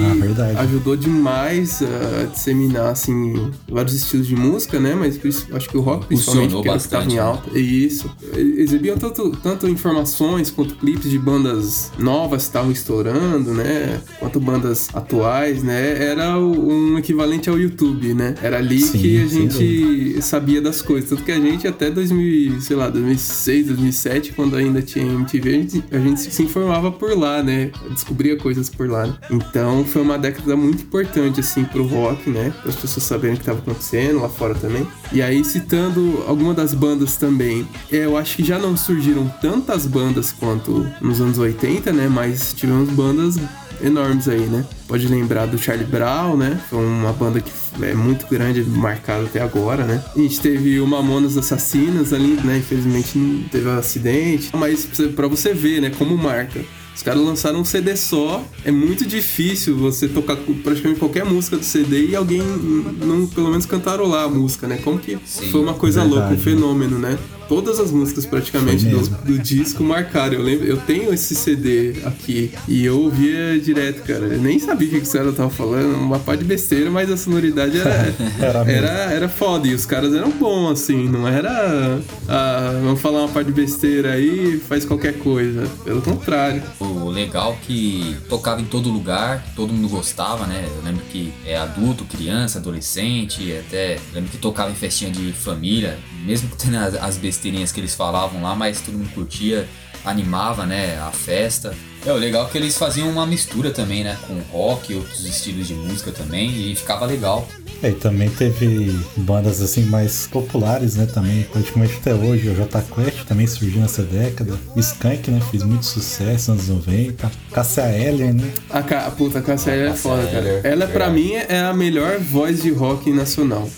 Ah, 0.55 0.61
ajudou 0.61 0.95
demais 0.95 1.81
a 1.81 2.25
disseminar 2.25 2.91
assim 2.91 3.51
vários 3.67 3.93
estilos 3.95 4.27
de 4.27 4.35
música, 4.35 4.79
né? 4.79 4.95
Mas 4.95 5.17
por 5.17 5.27
isso, 5.27 5.47
acho 5.53 5.69
que 5.69 5.77
o 5.77 5.81
rock 5.81 6.07
principalmente 6.07 6.51
Funcionou 6.51 6.63
porque 6.63 6.77
que 6.77 6.85
estava 6.85 7.03
em 7.03 7.07
bastante, 7.07 7.19
alta. 7.19 7.59
Isso. 7.59 8.09
Exibiam 8.35 8.97
tanto, 8.97 9.31
tanto 9.43 9.67
informações 9.67 10.49
quanto 10.49 10.75
clipes 10.75 11.09
de 11.09 11.19
bandas 11.19 11.91
novas 11.97 12.43
que 12.43 12.49
estavam 12.49 12.71
estourando, 12.71 13.53
né? 13.53 14.01
Quanto 14.19 14.39
bandas 14.39 14.89
atuais, 14.93 15.63
né? 15.63 16.03
Era 16.03 16.37
um 16.37 16.97
equivalente 16.97 17.49
ao 17.49 17.59
YouTube, 17.59 18.13
né? 18.13 18.35
Era 18.41 18.57
ali 18.57 18.81
Sim, 18.81 18.97
que 18.97 19.21
a 19.21 19.27
gente 19.27 20.21
sabia 20.21 20.61
das 20.61 20.81
coisas. 20.81 21.09
Tanto 21.09 21.23
que 21.23 21.31
a 21.31 21.39
gente 21.39 21.67
até 21.67 21.89
2000, 21.89 22.61
sei 22.61 22.75
lá, 22.75 22.89
2006, 22.89 23.67
2007, 23.67 24.33
quando 24.33 24.55
ainda 24.55 24.81
tinha 24.81 25.05
MTV, 25.05 25.49
a 25.49 25.53
gente, 25.53 25.83
a 25.91 25.99
gente 25.99 26.21
se 26.21 26.43
informava 26.43 26.91
por 26.91 27.17
lá, 27.17 27.43
né? 27.43 27.71
Descobria 27.91 28.37
coisas 28.37 28.68
por 28.69 28.89
lá. 28.89 29.17
Então 29.29 29.83
foi 29.85 30.01
uma 30.01 30.17
década 30.17 30.55
muito 30.55 30.83
importante, 30.83 31.39
assim, 31.39 31.63
pro 31.63 31.85
rock, 31.85 32.29
né? 32.29 32.53
Para 32.61 32.69
as 32.69 32.75
pessoas 32.75 33.03
saberem 33.03 33.35
o 33.35 33.37
que 33.37 33.43
estava 33.43 33.59
acontecendo 33.59 34.21
lá 34.21 34.29
fora 34.29 34.55
também. 34.55 34.87
E 35.11 35.21
aí, 35.21 35.43
citando 35.43 36.23
alguma 36.27 36.53
das 36.53 36.73
bandas 36.73 37.17
também, 37.17 37.67
é, 37.91 38.05
eu 38.05 38.17
acho 38.17 38.37
que 38.37 38.43
já 38.43 38.57
não 38.57 38.77
surgiram 38.77 39.27
tantas 39.41 39.85
bandas 39.85 40.31
quanto 40.31 40.87
nos 41.01 41.19
anos 41.19 41.37
80, 41.37 41.91
né? 41.91 42.07
Mas 42.07 42.53
tivemos 42.53 42.89
bandas 42.89 43.37
enormes 43.81 44.27
aí, 44.27 44.41
né? 44.41 44.65
Pode 44.87 45.07
lembrar 45.07 45.45
do 45.45 45.57
Charlie 45.57 45.85
Brown, 45.85 46.37
né? 46.37 46.59
Foi 46.69 46.83
uma 46.85 47.13
banda 47.13 47.39
que 47.39 47.51
é 47.81 47.93
muito 47.93 48.27
grande, 48.27 48.61
marcada 48.63 49.23
até 49.23 49.41
agora, 49.41 49.85
né? 49.85 50.03
A 50.15 50.19
gente 50.19 50.39
teve 50.39 50.79
o 50.79 50.87
Mamonas 50.87 51.37
Assassinas 51.37 52.13
ali, 52.13 52.39
né? 52.43 52.57
Infelizmente 52.57 53.47
teve 53.51 53.67
um 53.67 53.77
acidente. 53.77 54.49
Mas 54.53 54.85
pra 55.15 55.27
você 55.27 55.53
ver, 55.53 55.81
né? 55.81 55.89
Como 55.89 56.17
marca. 56.17 56.61
Os 56.99 57.03
caras 57.03 57.21
lançaram 57.21 57.61
um 57.61 57.63
CD 57.63 57.95
só. 57.95 58.43
É 58.65 58.71
muito 58.71 59.05
difícil 59.05 59.77
você 59.77 60.05
tocar 60.05 60.35
praticamente 60.35 60.99
qualquer 60.99 61.23
música 61.23 61.55
do 61.55 61.63
CD 61.63 62.07
e 62.07 62.15
alguém 62.15 62.41
não, 62.41 63.25
pelo 63.25 63.49
menos, 63.49 63.65
cantarolar 63.65 64.25
a 64.25 64.27
música, 64.27 64.67
né? 64.67 64.81
Como 64.83 64.99
que 64.99 65.17
Sim, 65.23 65.49
foi 65.49 65.61
uma 65.61 65.75
coisa 65.75 66.01
verdade, 66.01 66.19
louca, 66.19 66.35
um 66.35 66.37
fenômeno, 66.37 66.99
né? 66.99 67.17
Todas 67.49 67.79
as 67.79 67.91
músicas 67.91 68.27
praticamente 68.27 68.85
do, 68.85 68.99
do 68.99 69.39
disco 69.39 69.83
marcaram. 69.83 70.35
Eu 70.35 70.43
lembro, 70.43 70.67
eu 70.67 70.77
tenho 70.77 71.11
esse 71.11 71.33
CD 71.33 71.95
aqui 72.05 72.51
e 72.67 72.85
eu 72.85 72.99
ouvia 73.01 73.59
direto, 73.59 74.03
cara. 74.03 74.25
Eu 74.27 74.39
nem 74.39 74.59
sabia 74.59 74.87
o 74.87 74.91
que 74.91 74.97
que 74.97 75.03
os 75.03 75.11
caras 75.11 75.31
estavam 75.31 75.51
falando, 75.51 75.95
uma 75.95 76.19
pá 76.19 76.35
de 76.35 76.43
besteira, 76.43 76.91
mas 76.91 77.09
a 77.11 77.17
sonoridade 77.17 77.79
era, 77.79 77.89
Era 78.39 78.71
era, 78.71 78.89
era 79.11 79.29
foda. 79.29 79.67
E 79.67 79.73
os 79.73 79.85
caras 79.85 80.13
eram 80.13 80.29
bons, 80.29 80.73
assim, 80.73 81.09
não 81.09 81.27
era. 81.27 81.99
Ah, 82.27 82.79
vamos 82.83 83.01
falar 83.01 83.21
uma 83.21 83.29
pá 83.29 83.41
de 83.41 83.51
besteira 83.51 84.13
aí 84.13 84.59
faz 84.59 84.85
qualquer 84.85 85.17
coisa. 85.17 85.67
Pelo 85.83 86.01
contrário. 86.01 86.61
O 86.79 87.09
legal 87.09 87.57
que 87.65 88.15
tocava 88.29 88.61
em 88.61 88.65
todo 88.65 88.89
lugar, 88.89 89.43
todo 89.55 89.73
mundo 89.73 89.89
gostava, 89.89 90.45
né? 90.45 90.63
Eu 90.77 90.83
lembro 90.83 91.03
que 91.11 91.33
é 91.45 91.57
adulto, 91.57 92.05
criança, 92.05 92.59
adolescente, 92.59 93.51
até 93.57 93.97
lembro 94.13 94.29
que 94.29 94.37
tocava 94.37 94.69
em 94.69 94.75
festinha 94.75 95.09
de 95.09 95.31
família, 95.33 95.97
mesmo 96.25 96.49
tendo 96.57 96.77
as 96.77 97.17
besteirinhas 97.17 97.71
que 97.71 97.79
eles 97.79 97.95
falavam 97.95 98.41
lá, 98.41 98.55
mas 98.55 98.81
todo 98.81 98.97
mundo 98.97 99.13
curtia, 99.13 99.67
animava, 100.05 100.65
né, 100.65 100.99
a 100.99 101.11
festa. 101.11 101.75
É, 102.05 102.11
o 102.11 102.15
legal 102.15 102.45
é 102.45 102.49
que 102.49 102.57
eles 102.57 102.77
faziam 102.77 103.09
uma 103.09 103.25
mistura 103.25 103.71
também, 103.71 104.03
né, 104.03 104.17
com 104.27 104.39
rock 104.57 104.93
e 104.93 104.95
outros 104.95 105.25
estilos 105.25 105.67
de 105.67 105.73
música 105.73 106.11
também, 106.11 106.71
e 106.71 106.75
ficava 106.75 107.05
legal. 107.05 107.47
É, 107.81 107.89
e 107.89 107.93
também 107.93 108.29
teve 108.29 108.93
bandas 109.15 109.61
assim 109.61 109.83
mais 109.83 110.27
populares, 110.27 110.95
né? 110.95 111.05
Também, 111.05 111.43
praticamente 111.43 111.95
até 111.95 112.13
hoje. 112.13 112.49
O 112.49 112.55
J 112.55 112.81
Quest 112.81 113.23
também 113.25 113.47
surgiu 113.47 113.79
nessa 113.81 114.03
década. 114.03 114.59
O 114.75 114.79
Skank, 114.79 115.31
né? 115.31 115.39
Fez 115.49 115.63
muito 115.63 115.85
sucesso 115.85 116.53
nos 116.53 116.69
anos 116.69 116.85
90. 116.85 117.31
Cassia 117.53 117.89
Eller, 117.89 118.33
né? 118.33 118.51
A, 118.69 118.81
ca... 118.81 119.05
a 119.07 119.11
puta, 119.11 119.39
a 119.39 119.41
Cassia 119.41 119.73
Eller 119.73 119.91
é 119.91 119.95
foda, 119.95 120.23
cara. 120.25 120.37
Eller, 120.39 120.65
Ela, 120.65 120.87
pra 120.87 121.07
verdade. 121.09 121.13
mim, 121.13 121.33
é 121.33 121.59
a 121.61 121.73
melhor 121.73 122.19
voz 122.19 122.61
de 122.61 122.69
rock 122.71 123.13
nacional. 123.13 123.69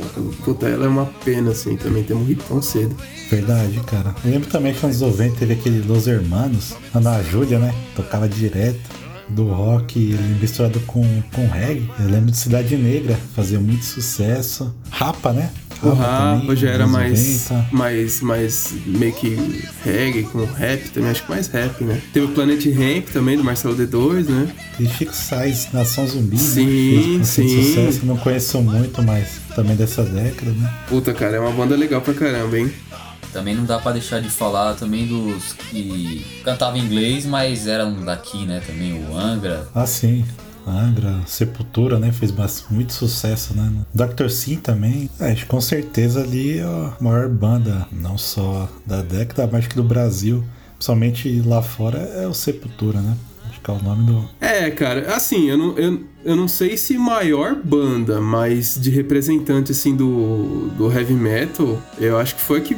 Puta, 0.44 0.68
ela 0.68 0.86
é 0.86 0.90
uma 0.90 1.06
pena, 1.24 1.52
assim, 1.52 1.78
também 1.78 2.04
ter 2.04 2.16
morrido 2.16 2.44
tão 2.48 2.60
cedo. 2.60 2.96
Verdade, 3.30 3.80
cara. 3.86 4.16
Eu 4.26 4.32
lembro 4.32 4.50
também 4.50 4.74
que 4.74 4.86
nos 4.86 5.02
anos 5.02 5.18
90 5.20 5.36
teve 5.38 5.54
aquele 5.54 5.82
Los 5.88 6.08
Hermanos, 6.08 6.74
Ana 6.94 7.22
Júlia, 7.22 7.60
né? 7.60 7.74
Tocava 7.96 8.21
direto 8.28 9.02
do 9.30 9.46
rock 9.46 10.00
misturado 10.40 10.80
com, 10.82 11.04
com 11.34 11.48
reggae. 11.48 11.90
Eu 12.00 12.10
lembro 12.10 12.32
de 12.32 12.38
Cidade 12.38 12.76
Negra, 12.76 13.18
fazia 13.36 13.60
muito 13.60 13.86
sucesso. 13.86 14.74
Rapa, 14.90 15.32
né? 15.32 15.50
O 15.84 15.94
Rapa 15.94 16.56
já 16.56 16.70
era 16.70 16.86
mais, 16.86 17.50
90. 17.50 17.76
mais, 17.76 18.22
mais 18.22 18.74
meio 18.86 19.14
que 19.14 19.64
reggae, 19.84 20.24
com 20.24 20.46
rap 20.46 20.90
também, 20.90 21.10
acho 21.10 21.24
que 21.24 21.32
mais 21.32 21.48
rap, 21.48 21.84
né? 21.84 22.00
Teve 22.14 22.28
o 22.28 22.30
Planet 22.30 22.64
Ramp 22.68 23.10
também, 23.12 23.36
do 23.36 23.44
Marcelo 23.44 23.76
D2, 23.76 24.30
né? 24.30 24.48
E 24.80 24.86
Chico 24.86 25.16
Sainz, 25.16 25.70
Nação 25.74 26.08
Zumbi, 26.08 26.38
Sim, 26.38 26.66
né? 26.66 27.04
Fez 27.04 27.18
bastante 27.18 27.50
sim. 27.50 27.64
sucesso. 27.64 28.06
Não 28.06 28.18
conheço 28.18 28.62
muito, 28.62 29.02
mas 29.02 29.42
também 29.56 29.76
dessa 29.76 30.04
década, 30.04 30.52
né? 30.52 30.72
Puta, 30.88 31.14
cara, 31.16 31.38
é 31.38 31.40
uma 31.40 31.52
banda 31.52 31.76
legal 31.76 32.00
pra 32.02 32.14
caramba, 32.14 32.60
hein? 32.60 32.72
Também 33.32 33.56
não 33.56 33.66
dá 33.66 33.80
pra 33.80 33.92
deixar 33.94 34.22
de 34.22 34.30
falar 34.30 34.74
também 34.76 35.08
dos 35.08 35.54
que 35.54 36.26
cantavam 36.44 36.78
inglês, 36.78 37.26
mas 37.26 37.68
eram 37.68 38.04
daqui, 38.04 38.46
né, 38.46 38.62
também 38.66 38.94
o 39.06 39.18
Angra, 39.18 39.68
Ah, 39.74 39.86
sim. 39.86 40.26
Angra, 40.68 41.22
Sepultura, 41.26 41.98
né? 41.98 42.12
Fez 42.12 42.32
muito 42.70 42.94
sucesso, 42.94 43.56
né? 43.56 43.72
Dr. 43.94 44.30
Sim 44.30 44.58
também. 44.58 45.10
É, 45.20 45.34
com 45.48 45.60
certeza 45.60 46.22
ali 46.22 46.60
é 46.60 46.64
a 46.64 46.94
maior 47.02 47.28
banda, 47.30 47.88
não 47.92 48.16
só 48.18 48.70
da 48.86 49.02
década, 49.02 49.50
mas 49.52 49.66
que 49.66 49.76
do 49.76 49.84
Brasil. 49.84 50.44
Principalmente 50.74 51.42
lá 51.42 51.62
fora 51.62 51.98
é 51.98 52.28
o 52.28 52.34
Sepultura, 52.34 53.02
né? 53.02 53.16
É 53.68 53.72
o 53.72 53.82
nome 53.84 54.04
do. 54.06 54.30
É, 54.40 54.72
cara, 54.72 55.14
assim, 55.16 55.50
eu 55.50 55.58
não, 55.58 55.78
eu, 55.78 56.00
eu 56.26 56.36
não 56.36 56.48
sei 56.48 56.76
se 56.78 56.98
maior 56.98 57.56
banda, 57.56 58.20
mas 58.20 58.76
de 58.80 58.90
representante, 58.90 59.72
assim, 59.72 59.96
do, 59.96 60.70
do 60.78 60.92
heavy 60.92 61.14
metal, 61.14 61.80
eu 62.00 62.18
acho 62.18 62.36
que 62.36 62.42
foi 62.42 62.58
a 62.58 62.62
que 62.62 62.76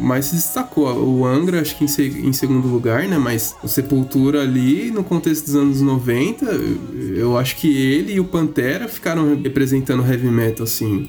mais 0.00 0.26
se 0.26 0.34
destacou. 0.34 0.92
O 1.04 1.24
Angra, 1.24 1.60
acho 1.60 1.76
que 1.78 1.84
em, 1.84 1.88
se- 1.88 2.02
em 2.24 2.32
segundo 2.32 2.66
lugar, 2.66 3.04
né? 3.04 3.16
Mas 3.16 3.54
o 3.62 3.68
Sepultura 3.68 4.42
ali, 4.42 4.90
no 4.90 5.04
contexto 5.04 5.44
dos 5.46 5.54
anos 5.54 5.80
90, 5.80 6.44
eu 7.16 7.38
acho 7.38 7.54
que 7.56 7.68
ele 7.68 8.14
e 8.14 8.20
o 8.20 8.24
Pantera 8.24 8.88
ficaram 8.88 9.40
representando 9.40 10.02
heavy 10.04 10.28
metal, 10.28 10.64
assim. 10.64 11.08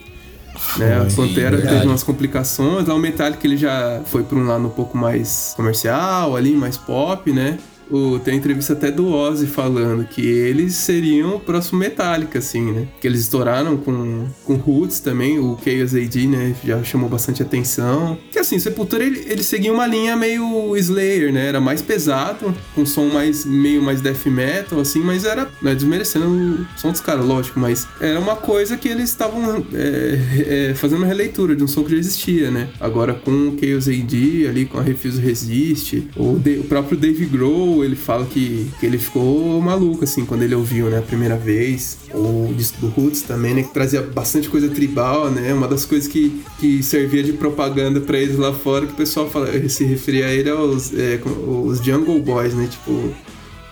Né? 0.77 0.97
A 1.01 1.05
Pantera 1.15 1.57
verdade. 1.57 1.75
teve 1.77 1.87
umas 1.87 2.03
complicações, 2.03 2.87
lá 2.87 2.93
o 2.93 2.99
Metallica 2.99 3.45
ele 3.45 3.57
já 3.57 4.01
foi 4.05 4.23
pra 4.23 4.37
um 4.37 4.45
lado 4.45 4.65
um 4.65 4.69
pouco 4.69 4.95
mais 4.97 5.53
comercial 5.55 6.35
ali, 6.35 6.53
mais 6.53 6.77
pop, 6.77 7.31
né? 7.33 7.57
O, 7.91 8.19
tem 8.19 8.35
entrevista 8.37 8.73
até 8.73 8.89
do 8.91 9.07
Ozzy 9.09 9.45
falando 9.47 10.05
que 10.05 10.21
eles 10.21 10.73
seriam 10.75 11.35
o 11.35 11.39
próximo 11.39 11.79
Metallica, 11.79 12.39
assim, 12.39 12.71
né? 12.71 12.87
Que 12.99 13.07
eles 13.07 13.21
estouraram 13.21 13.77
com, 13.77 14.25
com 14.43 14.55
Roots 14.55 14.99
também, 14.99 15.37
o 15.39 15.57
Chaos 15.63 15.93
AD, 15.93 16.27
né? 16.27 16.55
Já 16.63 16.83
chamou 16.83 17.09
bastante 17.09 17.41
atenção. 17.43 18.17
Que 18.31 18.39
assim, 18.39 18.57
Sepultura 18.59 19.03
ele, 19.03 19.23
ele 19.27 19.43
seguia 19.43 19.71
uma 19.71 19.85
linha 19.85 20.15
meio 20.15 20.75
Slayer, 20.77 21.31
né? 21.31 21.47
Era 21.47 21.61
mais 21.61 21.81
pesado, 21.81 22.53
com 22.73 22.85
som 22.85 23.05
mais 23.07 23.45
meio 23.45 23.81
mais 23.81 24.01
death 24.01 24.25
metal, 24.27 24.79
assim, 24.79 24.99
mas 24.99 25.23
era. 25.25 25.47
Não 25.61 25.71
é 25.71 25.75
desmerecendo 25.75 26.25
o 26.27 26.79
som 26.79 26.91
dos 26.91 27.01
caras, 27.01 27.25
lógico, 27.25 27.59
mas 27.59 27.87
era 28.01 28.19
uma 28.19 28.35
coisa 28.35 28.77
que 28.77 28.87
eles 28.87 29.09
estavam 29.09 29.65
é, 29.73 30.69
é, 30.71 30.73
fazendo 30.75 30.99
uma 30.99 31.07
releitura 31.07 31.55
de 31.55 31.63
um 31.63 31.67
som 31.67 31.83
que 31.83 31.91
já 31.91 31.97
existia, 31.97 32.49
né? 32.51 32.67
Agora 32.79 33.13
com 33.13 33.31
o 33.49 33.57
Chaos 33.59 33.87
AD, 33.87 34.47
ali 34.47 34.65
com 34.65 34.77
a 34.79 34.81
Refuse 34.81 35.21
Resist, 35.21 36.07
o, 36.15 36.37
De- 36.39 36.59
o 36.59 36.63
próprio 36.63 36.97
Dave 36.97 37.25
Grohl, 37.25 37.74
ele 37.83 37.95
fala 37.95 38.25
que, 38.25 38.71
que 38.79 38.85
ele 38.85 38.97
ficou 38.97 39.59
maluco, 39.61 40.03
assim, 40.03 40.25
quando 40.25 40.43
ele 40.43 40.55
ouviu, 40.55 40.89
né, 40.89 40.99
a 40.99 41.01
primeira 41.01 41.37
vez. 41.37 41.97
O 42.13 42.53
disco 42.55 42.79
do 42.79 42.87
Roots 42.87 43.21
também, 43.21 43.53
né, 43.53 43.63
que 43.63 43.73
trazia 43.73 44.01
bastante 44.01 44.49
coisa 44.49 44.69
tribal, 44.69 45.29
né? 45.29 45.53
Uma 45.53 45.67
das 45.67 45.85
coisas 45.85 46.07
que, 46.07 46.41
que 46.59 46.81
servia 46.81 47.23
de 47.23 47.33
propaganda 47.33 47.99
pra 47.99 48.17
eles 48.17 48.37
lá 48.37 48.53
fora, 48.53 48.85
que 48.85 48.93
o 48.93 48.95
pessoal 48.95 49.29
fala, 49.29 49.47
se 49.69 49.83
referia 49.83 50.27
a 50.27 50.33
ele 50.33 50.49
aos 50.49 50.93
é, 50.93 51.19
os 51.47 51.79
Jungle 51.79 52.21
Boys, 52.21 52.53
né? 52.53 52.67
Tipo, 52.69 53.13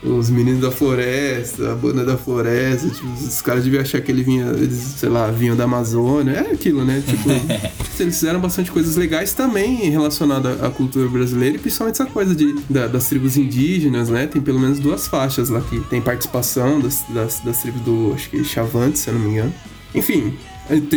os 0.06 0.30
meninos 0.30 0.62
da 0.62 0.70
floresta, 0.72 1.72
a 1.72 1.76
banda 1.76 2.04
da 2.04 2.18
floresta, 2.18 2.90
tipo, 2.90 3.08
os 3.14 3.42
caras 3.42 3.64
deviam 3.64 3.82
achar 3.82 4.02
que 4.02 4.12
ele 4.12 4.22
vinha, 4.24 4.46
eles, 4.48 4.78
sei 4.98 5.10
lá, 5.10 5.32
vinham 5.32 5.56
da 5.56 5.64
Amazônia, 5.64 6.32
é 6.34 6.52
aquilo, 6.54 6.84
né? 6.84 7.02
Tipo, 7.06 7.30
eles 8.02 8.16
fizeram 8.16 8.40
bastante 8.40 8.70
coisas 8.72 8.96
legais 8.96 9.34
também 9.34 9.90
relacionadas 9.90 10.62
à 10.62 10.70
cultura 10.70 11.08
brasileira 11.08 11.56
e 11.56 11.60
principalmente 11.60 12.02
essa 12.02 12.06
coisa 12.10 12.36
de, 12.36 12.54
da- 12.70 12.88
das 12.88 13.08
tribos 13.08 13.38
indígenas, 13.38 14.10
né? 14.10 14.28
Tem 14.28 14.42
pelo 14.42 14.60
menos 14.60 14.80
duas 14.80 15.08
faixas 15.08 15.50
lá 15.50 15.62
que 15.62 15.80
tem 15.90 16.02
participação 16.02 16.80
das, 16.82 17.04
das, 17.10 17.40
das 17.40 17.62
tribos 17.62 17.82
do, 17.82 18.12
acho 18.14 18.30
que 18.30 18.44
Chavante, 18.44 19.00
se 19.00 19.10
eu 19.10 19.14
não 19.14 19.22
me 19.22 19.30
engano. 19.32 19.54
Enfim, 19.96 20.34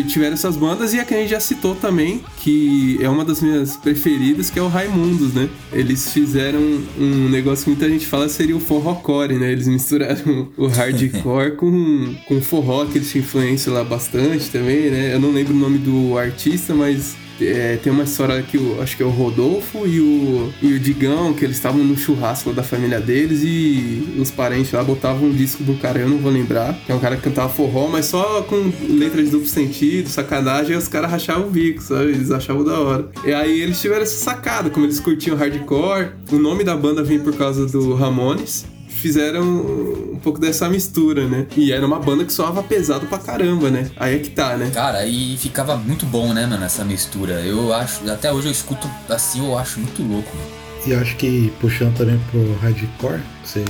tiveram 0.09 0.35
essas 0.35 0.57
bandas 0.57 0.95
e 0.95 1.01
a 1.01 1.05
que 1.05 1.15
a 1.15 1.19
gente 1.19 1.31
já 1.31 1.41
citou 1.41 1.75
também, 1.75 2.23
que 2.39 2.99
é 3.01 3.09
uma 3.09 3.25
das 3.25 3.41
minhas 3.41 3.77
preferidas, 3.77 4.51
que 4.51 4.59
é 4.59 4.63
o 4.63 4.69
Raimundos, 4.69 5.35
né? 5.35 5.49
Eles 5.73 6.13
fizeram 6.13 6.61
um 6.99 7.29
negócio 7.29 7.65
que 7.65 7.71
muita 7.71 7.89
gente 7.89 8.07
fala 8.07 8.29
seria 8.29 8.57
o 8.57 8.61
forrocore, 8.61 9.35
né? 9.35 9.53
Eles 9.53 9.67
misturaram 9.67 10.49
o 10.57 10.67
hardcore 10.67 11.57
com, 11.57 12.15
com 12.27 12.37
o 12.37 12.43
forró, 12.43 12.87
que 12.87 12.99
eles 12.99 13.11
tinham 13.11 13.25
influência 13.25 13.73
lá 13.73 13.83
bastante 13.83 14.51
também, 14.51 14.91
né? 14.91 15.15
Eu 15.15 15.21
não 15.21 15.33
lembro 15.33 15.55
o 15.55 15.59
nome 15.59 15.79
do 15.79 16.17
artista, 16.17 16.75
mas 16.75 17.17
é, 17.41 17.79
tem 17.83 17.93
uma 17.93 18.05
história 18.05 18.43
que 18.43 18.59
acho 18.81 18.97
que 18.97 19.03
é 19.03 19.07
o 19.07 19.11
Rodolfo 19.11 19.87
e 19.87 20.01
o, 20.01 20.53
e 20.63 20.73
o 20.73 20.79
Digão, 20.79 21.33
que 21.35 21.45
eles 21.45 21.57
estavam 21.57 21.83
no 21.83 21.97
churrasco 21.97 22.53
da 22.53 22.63
família 22.63 23.01
deles 23.01 23.41
e 23.43 24.17
os 24.19 24.31
parentes 24.31 24.73
lá 24.73 24.83
botavam 24.83 25.29
um 25.29 25.33
disco 25.33 25.63
do 25.63 25.75
cara, 25.75 25.99
eu 25.99 26.09
não 26.09 26.19
vou 26.19 26.31
lembrar, 26.31 26.75
que 26.85 26.93
é 26.93 26.95
um 26.95 27.01
cara 27.01 27.17
que 27.17 27.23
cantava 27.23 27.49
forró, 27.49 27.89
mas 27.89 28.07
só 28.07 28.43
com 28.43 28.71
letra 28.89 29.23
de 29.23 29.31
duplo 29.31 29.47
sentido, 29.47 30.09
sacanagem, 30.09 30.75
e 30.75 30.77
os 30.77 30.89
caras 30.89 31.11
rachavam 31.11 31.49
o 31.49 31.51
bico, 31.51 31.83
sabe? 31.83 32.11
Eles 32.11 32.31
achavam 32.31 32.65
da 32.65 32.79
hora. 32.79 33.09
E 33.25 33.33
aí 33.33 33.61
eles 33.61 33.81
tiveram 33.81 34.03
essa 34.03 34.17
sacada, 34.17 34.71
como 34.71 34.87
eles 34.87 35.01
curtiam 35.01 35.37
hardcore, 35.37 36.11
o 36.31 36.39
nome 36.39 36.65
da 36.65 36.77
banda 36.77 37.03
vem 37.03 37.19
por 37.19 37.35
causa 37.37 37.67
do 37.67 37.95
Ramones, 37.95 38.65
fizeram 38.97 39.43
um 39.45 40.19
pouco 40.23 40.41
dessa 40.41 40.69
mistura, 40.69 41.27
né? 41.27 41.47
E 41.57 41.73
era 41.73 41.87
uma 41.87 41.99
banda 41.99 42.25
que 42.25 42.33
soava 42.33 42.63
pesado 42.63 43.07
pra 43.07 43.19
caramba, 43.19 43.71
né? 43.71 43.91
Aí 43.97 44.17
é 44.17 44.19
que 44.19 44.31
tá, 44.31 44.57
né? 44.57 44.71
Cara, 44.73 45.07
e 45.07 45.37
ficava 45.37 45.77
muito 45.77 46.07
bom, 46.07 46.33
né, 46.33 46.47
mano, 46.47 46.65
essa 46.65 46.85
mistura. 46.85 47.35
Eu 47.41 47.73
acho, 47.73 48.11
até 48.11 48.33
hoje 48.33 48.49
eu 48.49 48.53
escuto 48.53 48.89
assim, 49.09 49.47
eu 49.47 49.57
acho 49.59 49.81
muito 49.81 50.03
louco, 50.03 50.35
mano. 50.37 50.67
E 50.87 50.93
eu 50.93 51.01
acho 51.01 51.17
que 51.17 51.53
puxando 51.61 51.97
também 51.97 52.21
pro 52.31 52.55
hardcore, 52.61 53.21
que 53.43 53.49
você 53.49 53.65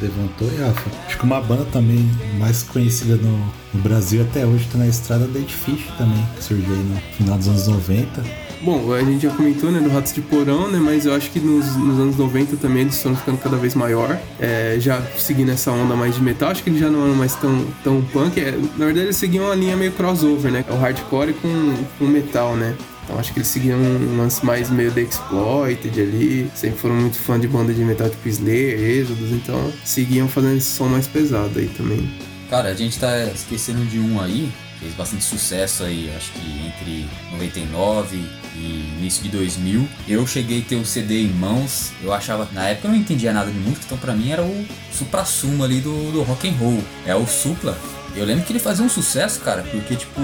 levantou, 0.00 0.48
Rafa, 0.58 0.90
acho 1.06 1.18
que 1.18 1.24
uma 1.24 1.40
banda 1.40 1.66
também 1.66 2.10
mais 2.38 2.62
conhecida 2.62 3.16
no, 3.16 3.38
no 3.74 3.80
Brasil 3.82 4.22
até 4.22 4.46
hoje 4.46 4.66
tá 4.72 4.78
na 4.78 4.86
estrada 4.86 5.26
Dead 5.26 5.48
Fish 5.48 5.86
também, 5.98 6.26
que 6.34 6.42
surgiu 6.42 6.72
aí 6.72 6.82
no 6.82 6.96
final 7.16 7.36
dos 7.36 7.48
anos 7.48 7.68
90. 7.68 8.22
Bom, 8.62 8.92
a 8.92 9.02
gente 9.02 9.24
já 9.24 9.30
comentou, 9.30 9.72
né, 9.72 9.80
do 9.80 9.88
Ratos 9.88 10.12
de 10.12 10.20
Porão, 10.20 10.70
né, 10.70 10.78
mas 10.78 11.04
eu 11.04 11.12
acho 11.12 11.30
que 11.30 11.40
nos, 11.40 11.74
nos 11.74 11.98
anos 11.98 12.16
90 12.16 12.56
também 12.58 12.82
eles 12.82 13.02
foram 13.02 13.16
ficando 13.16 13.38
cada 13.38 13.56
vez 13.56 13.74
maior, 13.74 14.16
é, 14.38 14.76
já 14.78 15.02
seguindo 15.18 15.50
essa 15.50 15.72
onda 15.72 15.96
mais 15.96 16.14
de 16.14 16.22
metal, 16.22 16.50
acho 16.50 16.62
que 16.62 16.70
eles 16.70 16.78
já 16.78 16.88
não 16.88 17.04
eram 17.04 17.16
mais 17.16 17.34
tão, 17.34 17.66
tão 17.82 18.00
punk, 18.00 18.40
é, 18.40 18.52
na 18.52 18.84
verdade 18.84 19.06
eles 19.06 19.16
seguiam 19.16 19.46
uma 19.46 19.54
linha 19.56 19.76
meio 19.76 19.90
crossover, 19.90 20.52
né, 20.52 20.64
o 20.70 20.76
hardcore 20.76 21.32
com, 21.34 21.74
com 21.98 22.04
metal, 22.04 22.54
né. 22.54 22.76
Então 23.02 23.18
acho 23.18 23.32
que 23.32 23.40
eles 23.40 23.48
seguiam 23.48 23.80
um 23.80 24.16
lance 24.16 24.46
mais 24.46 24.70
meio 24.70 24.92
The 24.92 25.00
Exploited 25.00 26.00
ali, 26.00 26.48
sempre 26.54 26.78
foram 26.78 26.94
muito 26.94 27.18
fã 27.18 27.40
de 27.40 27.48
banda 27.48 27.74
de 27.74 27.84
metal 27.84 28.08
tipo 28.08 28.28
Slayer, 28.28 28.78
Exodus, 28.78 29.32
então 29.32 29.72
seguiam 29.84 30.28
fazendo 30.28 30.56
esse 30.56 30.70
som 30.70 30.86
mais 30.86 31.08
pesado 31.08 31.58
aí 31.58 31.66
também. 31.66 32.08
Cara, 32.48 32.68
a 32.68 32.74
gente 32.74 32.96
tá 33.00 33.24
esquecendo 33.24 33.84
de 33.86 33.98
um 33.98 34.20
aí, 34.20 34.52
fez 34.82 34.94
bastante 34.94 35.22
sucesso 35.22 35.84
aí, 35.84 36.12
acho 36.16 36.32
que 36.32 36.66
entre 36.66 37.08
99 37.30 38.16
e 38.56 38.96
início 38.98 39.22
de 39.22 39.28
2000. 39.28 39.88
Eu 40.08 40.26
cheguei 40.26 40.60
a 40.60 40.62
ter 40.62 40.76
o 40.76 40.84
CD 40.84 41.22
em 41.22 41.28
mãos, 41.28 41.92
eu 42.02 42.12
achava, 42.12 42.48
na 42.52 42.68
época 42.68 42.88
eu 42.88 42.90
não 42.90 42.98
entendia 42.98 43.32
nada 43.32 43.50
de 43.50 43.58
música, 43.58 43.84
então 43.86 43.96
pra 43.96 44.12
mim 44.12 44.30
era 44.30 44.42
o 44.42 44.66
supra-sumo 44.92 45.62
ali 45.62 45.80
do, 45.80 46.12
do 46.12 46.22
rock 46.22 46.48
and 46.48 46.54
roll. 46.54 46.82
É 47.06 47.14
o 47.14 47.26
Supla. 47.26 47.78
Eu 48.14 48.26
lembro 48.26 48.44
que 48.44 48.52
ele 48.52 48.58
fazia 48.58 48.84
um 48.84 48.88
sucesso, 48.88 49.40
cara, 49.40 49.62
porque 49.62 49.94
tipo, 49.94 50.20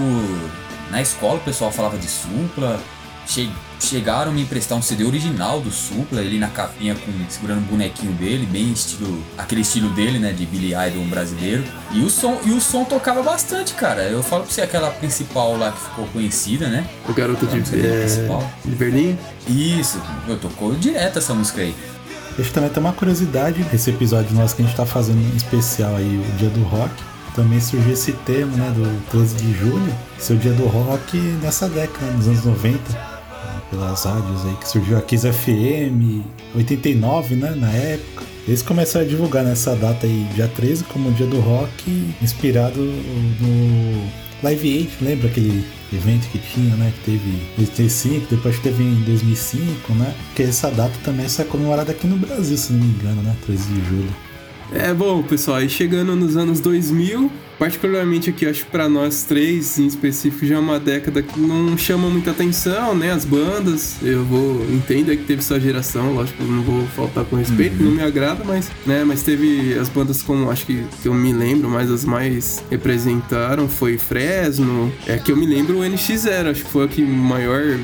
na 0.90 1.00
escola 1.00 1.36
o 1.36 1.40
pessoal 1.40 1.70
falava 1.70 1.96
de 1.96 2.08
Supla, 2.08 2.80
che- 3.28 3.48
chegaram 3.78 4.32
a 4.32 4.34
me 4.34 4.42
emprestar 4.42 4.76
um 4.76 4.82
CD 4.82 5.04
original 5.04 5.60
do 5.60 5.70
Supla, 5.70 6.20
ele 6.20 6.38
na 6.38 6.48
capinha 6.48 6.94
com 6.96 7.12
segurando 7.28 7.58
um 7.60 7.64
bonequinho 7.64 8.12
dele, 8.14 8.44
bem 8.50 8.72
estilo, 8.72 9.22
aquele 9.36 9.60
estilo 9.60 9.90
dele, 9.90 10.18
né, 10.18 10.32
de 10.32 10.44
Billy 10.46 10.72
Idol 10.74 11.04
brasileiro. 11.04 11.62
E 11.92 12.00
o 12.00 12.10
som, 12.10 12.40
e 12.44 12.50
o 12.50 12.60
som 12.60 12.84
tocava 12.84 13.22
bastante, 13.22 13.74
cara. 13.74 14.02
Eu 14.02 14.22
falo 14.22 14.42
pra 14.44 14.52
você 14.52 14.62
aquela 14.62 14.90
principal 14.90 15.56
lá 15.56 15.70
que 15.70 15.80
ficou 15.80 16.06
conhecida, 16.08 16.66
né? 16.68 16.84
O 17.08 17.12
garoto 17.12 17.46
de, 17.46 17.58
é 17.58 18.00
principal. 18.00 18.50
de 18.64 18.74
Berlim, 18.74 19.16
Isso, 19.46 20.00
eu 20.26 20.36
tocou 20.38 20.74
direto 20.74 21.18
essa 21.18 21.32
música 21.34 21.60
aí. 21.60 21.74
Deixa 22.36 22.50
eu 22.50 22.54
também 22.54 22.70
ter 22.70 22.80
uma 22.80 22.92
curiosidade, 22.92 23.64
esse 23.72 23.90
episódio 23.90 24.34
nosso 24.34 24.54
que 24.56 24.62
a 24.62 24.64
gente 24.64 24.76
tá 24.76 24.86
fazendo 24.86 25.18
em 25.20 25.36
especial 25.36 25.94
aí, 25.96 26.04
o 26.18 26.36
Dia 26.38 26.48
do 26.50 26.62
Rock, 26.62 26.92
também 27.34 27.60
surgiu 27.60 27.92
esse 27.92 28.12
termo, 28.12 28.56
né, 28.56 28.70
do 28.74 29.10
13 29.10 29.34
de 29.36 29.52
julho, 29.58 29.92
seu 30.18 30.36
Dia 30.36 30.52
do 30.52 30.66
Rock 30.66 31.16
nessa 31.42 31.68
década, 31.68 32.06
nos 32.12 32.26
anos 32.28 32.44
90, 32.44 32.78
né, 32.92 33.17
pelas 33.70 34.04
rádios 34.04 34.44
aí, 34.46 34.54
que 34.56 34.68
surgiu 34.68 34.98
a 34.98 35.00
Kiss 35.00 35.30
FM, 35.30 36.24
89, 36.54 37.34
né, 37.36 37.54
na 37.56 37.70
época. 37.70 38.24
Eles 38.46 38.62
começaram 38.62 39.04
a 39.04 39.08
divulgar 39.08 39.44
nessa 39.44 39.74
data 39.76 40.06
aí, 40.06 40.26
dia 40.34 40.48
13, 40.48 40.84
como 40.84 41.10
o 41.10 41.12
Dia 41.12 41.26
do 41.26 41.38
Rock, 41.38 42.14
inspirado 42.22 42.80
no 42.80 44.08
Live 44.42 44.68
Aid, 44.68 44.90
lembra 45.02 45.28
aquele 45.28 45.66
evento 45.92 46.28
que 46.30 46.38
tinha, 46.38 46.74
né? 46.76 46.92
Que 46.98 47.12
teve 47.12 47.28
em 47.28 47.64
2005, 47.64 48.26
depois 48.30 48.58
teve 48.60 48.84
em 48.84 49.02
2005, 49.02 49.92
né? 49.94 50.14
Porque 50.28 50.44
essa 50.44 50.70
data 50.70 50.92
também 51.04 51.26
é 51.26 51.44
comemorada 51.44 51.92
aqui 51.92 52.06
no 52.06 52.16
Brasil, 52.16 52.56
se 52.56 52.72
não 52.72 52.80
me 52.80 52.94
engano, 52.94 53.22
né? 53.22 53.36
13 53.44 53.64
de 53.64 53.84
julho. 53.86 54.27
É 54.72 54.92
bom, 54.92 55.22
pessoal, 55.22 55.58
aí 55.58 55.68
chegando 55.68 56.14
nos 56.14 56.36
anos 56.36 56.60
2000, 56.60 57.32
particularmente 57.58 58.28
aqui, 58.28 58.46
acho 58.46 58.66
que 58.66 58.70
pra 58.70 58.86
nós 58.86 59.22
três 59.22 59.78
em 59.78 59.86
específico, 59.86 60.44
já 60.44 60.56
é 60.56 60.58
uma 60.58 60.78
década 60.78 61.22
que 61.22 61.40
não 61.40 61.76
chama 61.76 62.10
muita 62.10 62.32
atenção, 62.32 62.94
né? 62.94 63.10
As 63.10 63.24
bandas, 63.24 63.96
eu 64.02 64.22
vou. 64.24 64.62
Entendo 64.70 65.10
aí 65.10 65.16
que 65.16 65.24
teve 65.24 65.42
sua 65.42 65.58
geração, 65.58 66.12
lógico, 66.12 66.42
não 66.44 66.62
vou 66.62 66.86
faltar 66.88 67.24
com 67.24 67.36
respeito, 67.36 67.82
não 67.82 67.90
me 67.90 68.02
agrada, 68.02 68.44
mas, 68.44 68.70
né? 68.86 69.04
Mas 69.04 69.22
teve 69.22 69.72
as 69.78 69.88
bandas 69.88 70.22
como, 70.22 70.50
acho 70.50 70.66
que, 70.66 70.84
que 71.02 71.08
eu 71.08 71.14
me 71.14 71.32
lembro, 71.32 71.70
mas 71.70 71.90
as 71.90 72.04
mais 72.04 72.62
representaram 72.70 73.68
foi 73.68 73.96
Fresno, 73.96 74.92
é 75.06 75.16
que 75.16 75.32
eu 75.32 75.36
me 75.36 75.46
lembro 75.46 75.78
o 75.78 75.82
NX0, 75.82 76.50
acho 76.50 76.64
que 76.64 76.70
foi 76.70 76.84
a 76.84 76.88
que 76.88 77.02
maior 77.02 77.78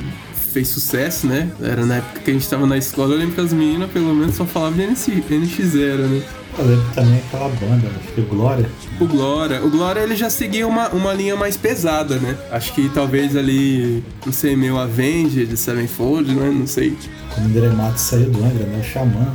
fez 0.53 0.69
sucesso, 0.69 1.27
né? 1.27 1.51
Era 1.61 1.85
na 1.87 1.97
época 1.97 2.21
que 2.21 2.31
a 2.31 2.35
gente 2.35 2.49
tava 2.49 2.67
na 2.67 2.77
escola, 2.77 3.15
eu 3.15 3.19
lembro 3.19 3.35
que 3.35 3.41
as 3.41 3.53
meninas 3.53 3.91
pelo 3.91 4.15
menos 4.15 4.37
só 4.37 4.45
falavam 4.45 4.79
de 4.79 4.87
NX, 4.87 5.07
NX0, 5.31 5.97
né? 5.97 6.23
Eu 6.57 6.67
lembro 6.67 6.87
também 6.95 7.19
aquela 7.19 7.49
banda, 7.49 7.89
acho 7.99 8.13
que 8.15 8.21
Glória. 8.23 8.71
O 9.01 9.07
Glória, 9.07 9.65
o 9.65 9.71
Glória 9.71 10.01
ele 10.01 10.15
já 10.15 10.31
seguia 10.31 10.67
uma, 10.69 10.89
uma 10.91 11.13
linha 11.13 11.35
mais 11.35 11.57
pesada, 11.57 12.17
né? 12.17 12.37
Acho 12.51 12.73
que 12.73 12.89
talvez 12.91 13.37
ali, 13.37 14.05
não 14.25 14.33
sei, 14.33 14.55
meio 14.55 14.79
Avenged, 14.79 15.57
Sevenfold, 15.57 16.33
né? 16.33 16.51
Não 16.51 16.67
sei. 16.67 16.97
Quando 17.35 17.47
o 17.47 17.65
André 17.65 17.97
saiu 17.97 18.31
do 18.31 18.39
Angra, 18.39 18.67
né? 18.67 18.81
O 18.81 18.85
Xamã. 18.85 19.35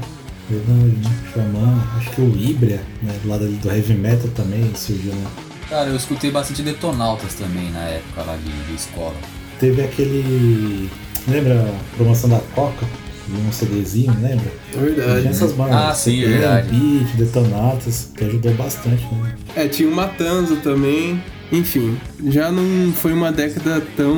Verdade, 0.49 0.95
né? 0.95 1.23
Xamã. 1.33 1.87
Acho 1.97 2.09
que 2.11 2.21
o 2.21 2.37
Ibria, 2.37 2.81
né? 3.03 3.13
Do 3.21 3.29
lado 3.29 3.43
ali 3.43 3.55
do 3.55 3.69
Heavy 3.69 3.93
Metal 3.95 4.29
também 4.33 4.71
surgiu, 4.73 5.13
né? 5.13 5.27
Cara, 5.69 5.89
eu 5.89 5.97
escutei 5.97 6.31
bastante 6.31 6.61
Detonautas 6.63 7.35
também 7.35 7.69
na 7.71 7.81
época 7.81 8.23
lá 8.23 8.37
de, 8.37 8.51
de 8.51 8.75
escola. 8.75 9.15
Teve 9.59 9.83
aquele. 9.83 10.89
Lembra 11.27 11.61
a 11.61 11.95
promoção 11.97 12.29
da 12.29 12.39
Coca? 12.55 12.87
Um 13.31 13.51
CDzinho, 13.51 14.13
lembra? 14.21 14.51
É 14.75 14.77
verdade. 14.79 15.21
Tinha 15.21 15.31
essas 15.31 15.51
bandas. 15.53 15.75
Ah, 15.75 15.93
sim, 15.93 16.21
CPM, 16.21 16.31
verdade. 16.33 16.69
Beat, 16.69 17.15
Detonatas, 17.15 18.11
que 18.15 18.23
ajudou 18.23 18.53
bastante, 18.55 19.05
né? 19.05 19.35
É, 19.55 19.67
tinha 19.67 19.87
o 19.87 19.91
Matanza 19.91 20.55
também. 20.57 21.21
Enfim, 21.51 21.97
já 22.27 22.51
não 22.51 22.91
foi 22.93 23.13
uma 23.13 23.31
década 23.31 23.81
tão 23.95 24.15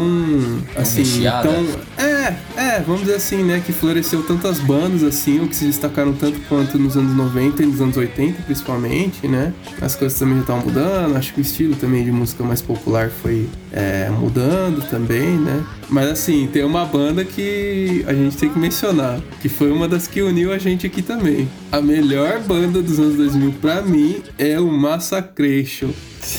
assim, 0.76 1.00
recheada. 1.00 1.50
tão 1.50 1.66
é, 1.98 2.36
é, 2.58 2.80
vamos 2.80 3.02
dizer 3.02 3.16
assim, 3.16 3.44
né, 3.44 3.62
que 3.66 3.72
floresceu 3.72 4.24
tantas 4.24 4.60
bandas 4.60 5.04
assim, 5.04 5.40
ou 5.40 5.48
que 5.48 5.56
se 5.56 5.66
destacaram 5.66 6.14
tanto 6.14 6.40
quanto 6.48 6.78
nos 6.78 6.98
anos 6.98 7.16
90 7.16 7.64
e 7.64 7.66
nos 7.66 7.82
anos 7.82 7.98
80, 7.98 8.44
principalmente, 8.44 9.28
né? 9.28 9.54
As 9.82 9.96
coisas 9.96 10.18
também 10.18 10.36
já 10.36 10.42
estavam 10.42 10.66
mudando, 10.66 11.16
acho 11.16 11.34
que 11.34 11.40
o 11.40 11.44
estilo 11.44 11.76
também 11.76 12.04
de 12.04 12.12
música 12.12 12.44
mais 12.44 12.62
popular 12.62 13.10
foi 13.10 13.48
é, 13.72 14.10
mudando 14.10 14.88
também, 14.90 15.38
né? 15.38 15.64
Mas 15.90 16.10
assim, 16.10 16.48
tem 16.52 16.64
uma 16.64 16.86
banda 16.86 17.24
que 17.26 18.04
a 18.08 18.14
gente 18.14 18.38
tem 18.38 18.50
que 18.50 18.58
mencionar, 18.58 19.20
que 19.42 19.50
foi 19.50 19.72
uma 19.72 19.88
das 19.88 20.08
que 20.08 20.22
uniu 20.22 20.52
a 20.52 20.58
gente 20.58 20.86
aqui 20.86 21.02
também. 21.02 21.50
A 21.72 21.82
melhor 21.82 22.40
banda 22.40 22.82
dos 22.82 23.00
anos 23.00 23.16
2000 23.16 23.54
pra 23.62 23.82
mim 23.82 24.22
é 24.38 24.60
o 24.60 24.68
Massacration. 24.72 25.90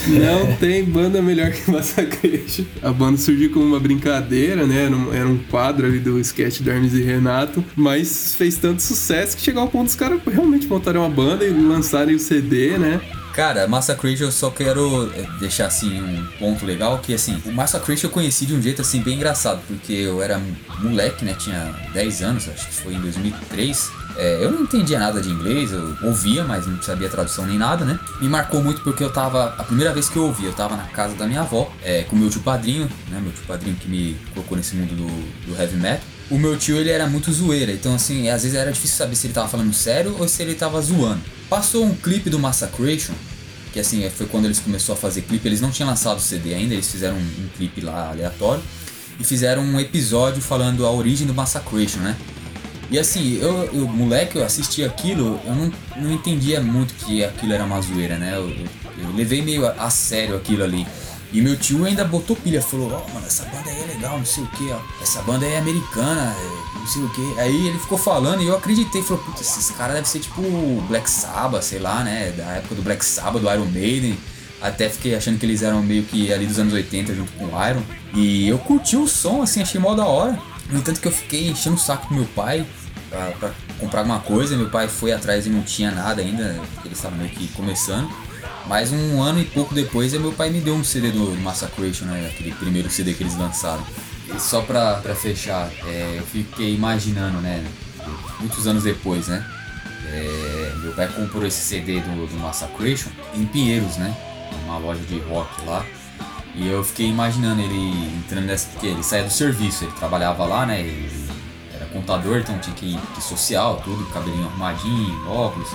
Não 0.07 0.55
tem 0.57 0.85
banda 0.85 1.21
melhor 1.21 1.52
que 1.53 1.71
Massacration. 1.71 2.65
A 2.83 2.91
banda 2.93 3.19
surgiu 3.19 3.51
como 3.51 3.65
uma 3.65 3.81
brincadeira, 3.81 4.67
né? 4.67 4.87
Era 4.87 4.97
um, 4.97 5.15
era 5.15 5.29
um 5.29 5.39
quadro 5.39 5.87
ali 5.87 5.99
do 5.99 6.19
sketch 6.21 6.61
do 6.61 6.71
Hermes 6.71 6.95
e 6.95 7.03
Renato, 7.03 7.65
mas 7.77 8.35
fez 8.35 8.57
tanto 8.57 8.83
sucesso 8.83 9.37
que 9.37 9.43
chegou 9.43 9.63
ao 9.63 9.69
ponto 9.69 9.87
dos 9.87 9.95
caras 9.95 10.21
realmente 10.27 10.67
montarem 10.67 11.01
uma 11.01 11.11
banda 11.11 11.45
e 11.45 11.51
lançarem 11.51 12.15
o 12.15 12.19
CD, 12.19 12.79
né? 12.79 13.01
Cara, 13.33 13.67
Massacration 13.67 14.25
eu 14.25 14.33
só 14.33 14.51
quero 14.51 15.11
eh, 15.15 15.27
deixar 15.41 15.67
assim 15.67 16.03
um 16.03 16.27
ponto 16.39 16.67
legal 16.67 16.99
que 16.99 17.15
assim, 17.15 17.41
o 17.47 17.53
Massacration 17.53 18.09
eu 18.09 18.11
conheci 18.11 18.45
de 18.45 18.55
um 18.55 18.61
jeito 18.61 18.83
assim 18.83 19.01
bem 19.01 19.15
engraçado, 19.15 19.63
porque 19.67 19.93
eu 19.93 20.23
era 20.23 20.41
moleque, 20.81 21.25
né, 21.25 21.35
tinha 21.39 21.75
10 21.95 22.23
anos, 22.23 22.49
acho 22.49 22.67
que 22.67 22.75
foi 22.75 22.95
em 22.95 23.01
2003. 23.01 23.91
É, 24.17 24.45
eu 24.45 24.51
não 24.51 24.63
entendia 24.63 24.99
nada 24.99 25.23
de 25.23 25.31
inglês, 25.31 25.73
eu 25.73 25.97
ouvia, 26.03 26.45
mas 26.45 26.67
não 26.67 26.83
sabia 26.83 27.09
tradução 27.09 27.47
nem 27.47 27.57
nada, 27.57 27.85
né? 27.85 27.99
Me 28.21 28.29
marcou 28.29 28.63
muito 28.63 28.83
porque 28.83 29.03
eu 29.03 29.11
tava. 29.11 29.55
A 29.57 29.65
primeira 29.65 29.93
vez 29.95 30.11
que 30.11 30.17
eu 30.17 30.25
ouvi, 30.25 30.45
eu 30.45 30.53
tava 30.53 30.77
na 30.77 30.85
casa 30.85 31.15
da 31.15 31.27
minha 31.27 31.41
avó, 31.41 31.73
é, 31.83 32.03
com 32.03 32.15
meu 32.15 32.29
tio 32.29 32.43
padrinho, 32.43 32.87
né? 33.09 33.19
Meu 33.23 33.33
tio 33.33 33.45
padrinho 33.47 33.75
que 33.77 33.89
me 33.89 34.15
colocou 34.35 34.57
nesse 34.57 34.77
mundo 34.77 34.95
do, 34.95 35.07
do 35.47 35.59
heavy 35.59 35.77
metal. 35.77 36.05
O 36.31 36.39
meu 36.39 36.57
tio, 36.57 36.79
ele 36.79 36.91
era 36.91 37.07
muito 37.07 37.31
zoeira, 37.33 37.73
então 37.73 37.95
assim, 37.95 38.31
às 38.31 38.43
vezes 38.43 38.57
era 38.57 38.73
difícil 38.73 38.97
saber 38.97 39.17
se 39.17 39.27
ele 39.27 39.35
tava 39.35 39.49
falando 39.49 39.73
sério 39.75 40.17
ou 40.19 40.27
se 40.27 40.43
ele 40.43 40.55
tava 40.55 40.81
zoando. 40.81 41.21
Passou 41.49 41.85
um 41.85 41.95
clipe 41.95 42.31
do 42.31 42.39
Massacration, 42.39 43.13
que 43.73 43.81
assim, 43.81 44.09
foi 44.11 44.27
quando 44.27 44.47
eles 44.47 44.59
começaram 44.59 44.95
a 44.95 44.97
fazer 44.97 45.23
clipe, 45.23 45.47
eles 45.47 45.61
não 45.61 45.71
tinham 45.71 45.89
lançado 45.89 46.19
o 46.19 46.21
CD 46.21 46.55
ainda, 46.55 46.73
eles 46.73 46.91
fizeram 46.91 47.17
um, 47.17 47.21
um 47.45 47.49
clipe 47.57 47.81
lá 47.81 48.11
aleatório 48.11 48.63
e 49.21 49.25
fizeram 49.25 49.63
um 49.63 49.79
episódio 49.79 50.41
falando 50.41 50.87
a 50.87 50.91
origem 50.91 51.27
do 51.27 51.35
Massacration, 51.35 52.01
né? 52.01 52.17
E 52.91 52.99
assim, 52.99 53.39
eu, 53.41 53.65
eu 53.73 53.89
moleque, 53.89 54.37
eu 54.37 54.45
assisti 54.45 54.85
aquilo, 54.85 55.41
eu 55.47 55.55
não, 55.55 55.73
não 55.97 56.13
entendia 56.13 56.61
muito 56.61 56.93
que 56.95 57.25
aquilo 57.25 57.55
era 57.55 57.65
uma 57.65 57.81
zoeira, 57.81 58.19
né? 58.19 58.33
Eu, 58.35 58.51
eu, 58.51 58.67
eu 59.05 59.17
levei 59.17 59.41
meio 59.41 59.67
a, 59.67 59.71
a 59.73 59.91
sério 59.91 60.37
aquilo 60.37 60.63
ali. 60.63 60.87
E 61.33 61.41
meu 61.41 61.57
tio 61.57 61.85
ainda 61.85 62.05
botou 62.05 62.37
pilha, 62.37 62.61
falou, 62.61 62.93
ó, 62.93 63.03
oh, 63.07 63.15
mano, 63.15 63.27
essa 63.27 63.45
banda 63.45 63.71
aí 63.71 63.81
é 63.81 63.87
legal, 63.87 64.19
não 64.19 64.25
sei 64.25 64.45
o 64.45 64.47
que, 64.49 64.71
ó. 64.71 64.79
Essa 65.01 65.23
banda 65.23 65.47
aí 65.47 65.53
é 65.53 65.59
americana, 65.59 66.37
é, 66.39 66.79
não 66.79 66.87
sei 66.87 67.03
o 67.03 67.09
que. 67.09 67.41
Aí 67.41 67.69
ele 67.69 67.79
ficou 67.79 67.97
falando 67.97 68.43
e 68.43 68.47
eu 68.47 68.55
acreditei, 68.55 69.03
falou, 69.03 69.23
putz, 69.23 69.41
esses 69.41 69.71
caras 69.71 69.95
devem 69.95 70.11
ser 70.11 70.19
tipo 70.19 70.43
Black 70.89 71.09
Sabbath, 71.09 71.63
sei 71.63 71.79
lá, 71.79 72.05
né? 72.05 72.33
Da 72.37 72.45
época 72.53 72.75
do 72.75 72.83
Black 72.83 73.03
Sabbath, 73.03 73.41
do 73.41 73.51
Iron 73.51 73.65
Maiden. 73.65 74.19
Até 74.61 74.89
fiquei 74.91 75.15
achando 75.15 75.39
que 75.39 75.47
eles 75.47 75.63
eram 75.63 75.83
meio 75.83 76.05
que 76.05 76.33
ali 76.33 76.47
dos 76.47 76.59
anos 76.59 76.73
80 76.75 77.15
junto 77.15 77.33
com 77.33 77.47
o 77.47 77.69
Iron. 77.69 77.83
E 78.15 78.47
eu 78.47 78.59
curti 78.59 78.97
o 78.97 79.09
som, 79.09 79.43
assim, 79.43 79.63
achei 79.63 79.81
mó 79.81 79.95
da 79.95 80.05
hora. 80.05 80.39
No 80.69 80.79
entanto 80.79 81.01
que 81.01 81.09
eu 81.09 81.13
fiquei 81.13 81.49
enchendo 81.49 81.77
o 81.77 81.81
saco 81.81 82.09
do 82.09 82.15
meu 82.15 82.27
pai 82.27 82.67
pra, 83.13 83.31
pra 83.33 83.51
comprar 83.79 84.01
alguma 84.01 84.21
coisa. 84.21 84.57
Meu 84.57 84.71
pai 84.71 84.89
foi 84.89 85.13
atrás 85.13 85.47
e 85.47 85.51
não 85.51 85.63
tinha 85.63 85.91
nada 85.91 86.23
ainda, 86.23 86.59
porque 86.73 86.89
eles 86.89 86.99
estavam 86.99 87.19
meio 87.19 87.31
que 87.31 87.49
começando. 87.49 88.11
Mas 88.67 88.93
um 88.93 89.21
ano 89.21 89.41
e 89.41 89.45
pouco 89.45 89.75
depois, 89.75 90.13
meu 90.15 90.33
pai 90.33 90.51
me 90.51 90.61
deu 90.61 90.75
um 90.75 90.85
CD 90.85 91.11
do 91.11 91.37
Massacration, 91.41 92.07
né? 92.07 92.31
Aquele 92.33 92.53
primeiro 92.53 92.89
CD 92.89 93.13
que 93.13 93.23
eles 93.23 93.37
lançaram. 93.37 93.85
E 94.35 94.41
só 94.41 94.63
pra, 94.63 94.95
pra 94.95 95.15
fechar, 95.15 95.71
é, 95.85 96.17
eu 96.19 96.25
fiquei 96.25 96.75
imaginando, 96.75 97.41
né? 97.41 97.65
Muitos 98.41 98.67
anos 98.67 98.85
depois, 98.85 99.29
né? 99.29 99.45
É, 100.07 100.73
meu 100.79 100.93
pai 100.93 101.09
comprou 101.09 101.45
esse 101.47 101.61
CD 101.61 102.01
do, 102.01 102.27
do 102.27 102.37
Massacration 102.39 103.11
em 103.35 103.45
Pinheiros, 103.47 103.97
né? 103.97 104.17
Uma 104.65 104.79
loja 104.79 105.01
de 105.01 105.19
rock 105.21 105.65
lá. 105.67 105.85
E 106.55 106.69
eu 106.69 106.85
fiquei 106.85 107.09
imaginando 107.09 107.63
ele 107.63 108.15
entrando 108.19 108.45
nessa. 108.45 108.69
Porque 108.69 108.87
ele 108.87 109.03
saía 109.03 109.25
do 109.25 109.31
serviço, 109.31 109.85
ele 109.85 109.93
trabalhava 109.93 110.45
lá, 110.45 110.67
né? 110.67 110.81
Ele 110.81 111.09
contador, 111.93 112.39
então 112.39 112.59
tinha 112.59 112.75
que 112.75 112.87
ir, 112.87 112.99
ir 113.17 113.21
social, 113.21 113.81
tudo, 113.85 114.05
cabelinho 114.13 114.47
arrumadinho, 114.47 115.29
óculos. 115.29 115.69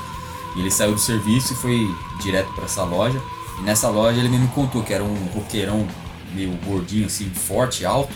E 0.56 0.60
ele 0.60 0.71
saiu 0.71 0.93
do 0.93 0.99
serviço 0.99 1.53
e 1.53 1.56
foi 1.56 1.95
direto 2.21 2.51
para 2.53 2.65
essa 2.65 2.84
loja. 2.84 3.21
E 3.60 3.62
nessa 3.62 3.89
loja 3.89 4.19
ele 4.19 4.30
me 4.30 4.47
contou 4.49 4.84
que 4.84 4.93
era 4.93 5.03
um 5.03 5.25
roqueirão 5.34 5.88
meio 6.34 6.51
gordinho, 6.65 7.06
assim, 7.06 7.30
forte, 7.30 7.86
alto, 7.86 8.13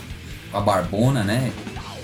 com 0.50 0.58
a 0.58 0.60
barbona, 0.60 1.22
né? 1.22 1.52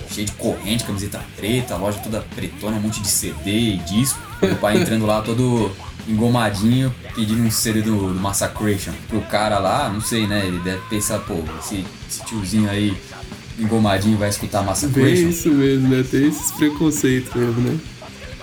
Cheio 0.09 0.25
de 0.25 0.33
corrente, 0.33 0.83
camiseta 0.83 1.21
preta, 1.35 1.75
loja 1.75 1.99
toda 1.99 2.21
pretona, 2.35 2.77
um 2.77 2.81
monte 2.81 3.01
de 3.01 3.07
CD 3.07 3.51
e 3.51 3.77
disco. 3.77 4.19
Meu 4.41 4.55
pai 4.55 4.77
entrando 4.81 5.05
lá 5.05 5.21
todo 5.21 5.71
engomadinho, 6.07 6.93
pedindo 7.13 7.43
um 7.43 7.51
CD 7.51 7.81
do, 7.81 8.13
do 8.13 8.19
Massacration 8.19 8.93
pro 9.07 9.21
cara 9.21 9.59
lá, 9.59 9.89
não 9.89 10.01
sei, 10.01 10.25
né? 10.25 10.45
Ele 10.45 10.59
deve 10.59 10.81
pensar, 10.89 11.19
pô, 11.19 11.35
esse, 11.59 11.85
esse 12.09 12.25
tiozinho 12.25 12.69
aí 12.69 12.97
engomadinho 13.59 14.17
vai 14.17 14.29
escutar 14.29 14.63
Massacration. 14.63 15.15
Bem 15.15 15.29
isso 15.29 15.49
mesmo, 15.49 15.87
né? 15.89 16.03
Tem 16.09 16.27
esses 16.27 16.51
preconceitos 16.51 17.33
mesmo, 17.33 17.61
né? 17.61 17.79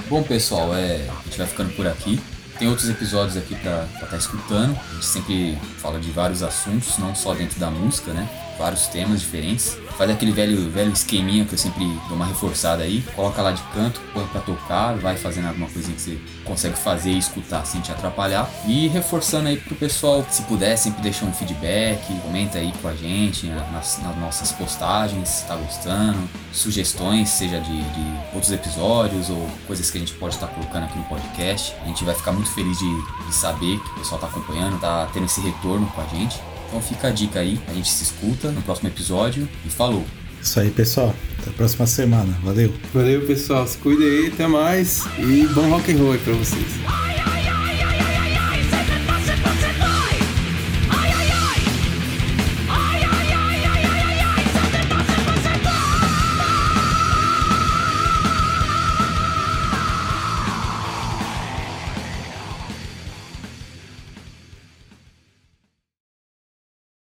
Bom, 0.09 0.23
pessoal, 0.23 0.75
é, 0.77 1.09
a 1.09 1.25
gente 1.25 1.39
vai 1.39 1.47
ficando 1.47 1.75
por 1.75 1.87
aqui. 1.87 2.21
Tem 2.59 2.69
outros 2.69 2.89
episódios 2.89 3.37
aqui 3.37 3.55
pra 3.55 3.85
estar 3.95 4.07
tá 4.07 4.17
escutando. 4.17 4.79
A 4.91 4.95
gente 4.95 5.07
sempre 5.07 5.59
fala 5.79 6.01
de 6.01 6.11
vários 6.11 6.43
assuntos, 6.43 6.97
não 6.99 7.15
só 7.15 7.35
dentro 7.35 7.61
da 7.61 7.71
música, 7.71 8.13
né? 8.13 8.27
Vários 8.59 8.87
temas 8.87 9.21
diferentes. 9.21 9.77
Faz 9.99 10.11
aquele 10.11 10.33
velho, 10.33 10.71
velho 10.71 10.93
esqueminha 10.93 11.45
que 11.45 11.55
eu 11.55 11.59
sempre 11.59 11.85
dou 12.09 12.17
uma 12.17 12.27
reforçada 12.27 12.83
aí. 12.83 13.03
Coloca 13.15 13.41
lá 13.43 13.53
de 13.53 13.63
canto, 13.75 14.01
põe 14.13 14.27
pra 14.27 14.41
tocar, 14.41 14.95
vai 14.97 15.17
fazendo 15.17 15.49
alguma 15.49 15.69
coisinha 15.69 15.95
que 15.95 16.03
você 16.03 16.19
consegue 16.45 16.77
fazer 16.77 17.11
e 17.11 17.19
escutar 17.19 17.65
sem 17.67 17.81
te 17.81 17.93
atrapalhar. 17.93 18.49
E 18.67 18.89
reforçando 18.89 19.49
aí 19.49 19.57
pro 19.59 19.75
pessoal, 19.75 20.25
se 20.31 20.43
puder, 20.43 20.77
sempre 20.77 21.03
deixar 21.03 21.27
um 21.27 21.33
feedback, 21.33 22.01
comenta 22.21 22.59
aí 22.59 22.73
com 22.81 22.89
a 22.89 22.95
gente 22.95 23.47
nas, 23.47 23.99
nas 24.03 24.17
nossas 24.17 24.53
postagens, 24.53 25.29
se 25.29 25.47
tá 25.47 25.57
gostando, 25.57 26.29
sugestões, 26.53 27.29
seja 27.31 27.61
de, 27.61 27.83
de, 27.83 28.17
outros 28.35 28.53
episódios 28.53 29.31
ou 29.31 29.49
coisas 29.67 29.91
que 29.91 29.99
a 29.99 30.01
gente 30.01 30.15
pode 30.15 30.35
estar 30.35 30.47
tá 30.47 30.55
colocando 30.55 30.85
aqui 30.85 30.99
no 30.99 31.05
podcast. 31.05 31.75
A 31.83 31.87
gente 31.87 32.05
vai 32.05 32.15
ficar 32.15 32.33
muito 32.47 32.55
feliz 32.55 32.79
de, 32.79 33.27
de 33.27 33.35
saber 33.35 33.79
que 33.81 33.91
o 33.91 33.95
pessoal 33.95 34.21
tá 34.21 34.27
acompanhando, 34.29 34.79
tá 34.81 35.09
tendo 35.13 35.27
esse 35.27 35.41
retorno 35.41 35.87
com 35.87 36.01
a 36.01 36.07
gente. 36.07 36.41
Então 36.69 36.81
fica 36.81 37.09
a 37.09 37.11
dica 37.11 37.41
aí, 37.41 37.61
a 37.69 37.73
gente 37.73 37.89
se 37.89 38.05
escuta 38.05 38.51
no 38.51 38.63
próximo 38.63 38.89
episódio 38.89 39.49
e 39.65 39.71
falou! 39.71 40.05
Isso 40.41 40.61
aí, 40.61 40.71
pessoal. 40.71 41.15
Até 41.41 41.51
a 41.51 41.53
próxima 41.55 41.87
semana. 41.87 42.39
Valeu. 42.43 42.73
Valeu, 42.95 43.27
pessoal. 43.27 43.67
Se 43.67 43.79
cuide 43.79 44.05
aí, 44.05 44.27
até 44.29 44.47
mais. 44.47 45.05
E 45.19 45.47
bom 45.49 45.69
rock 45.71 45.93
and 45.93 45.99
roll 45.99 46.13
aí 46.13 46.19
pra 46.19 46.35
vocês. 46.35 47.16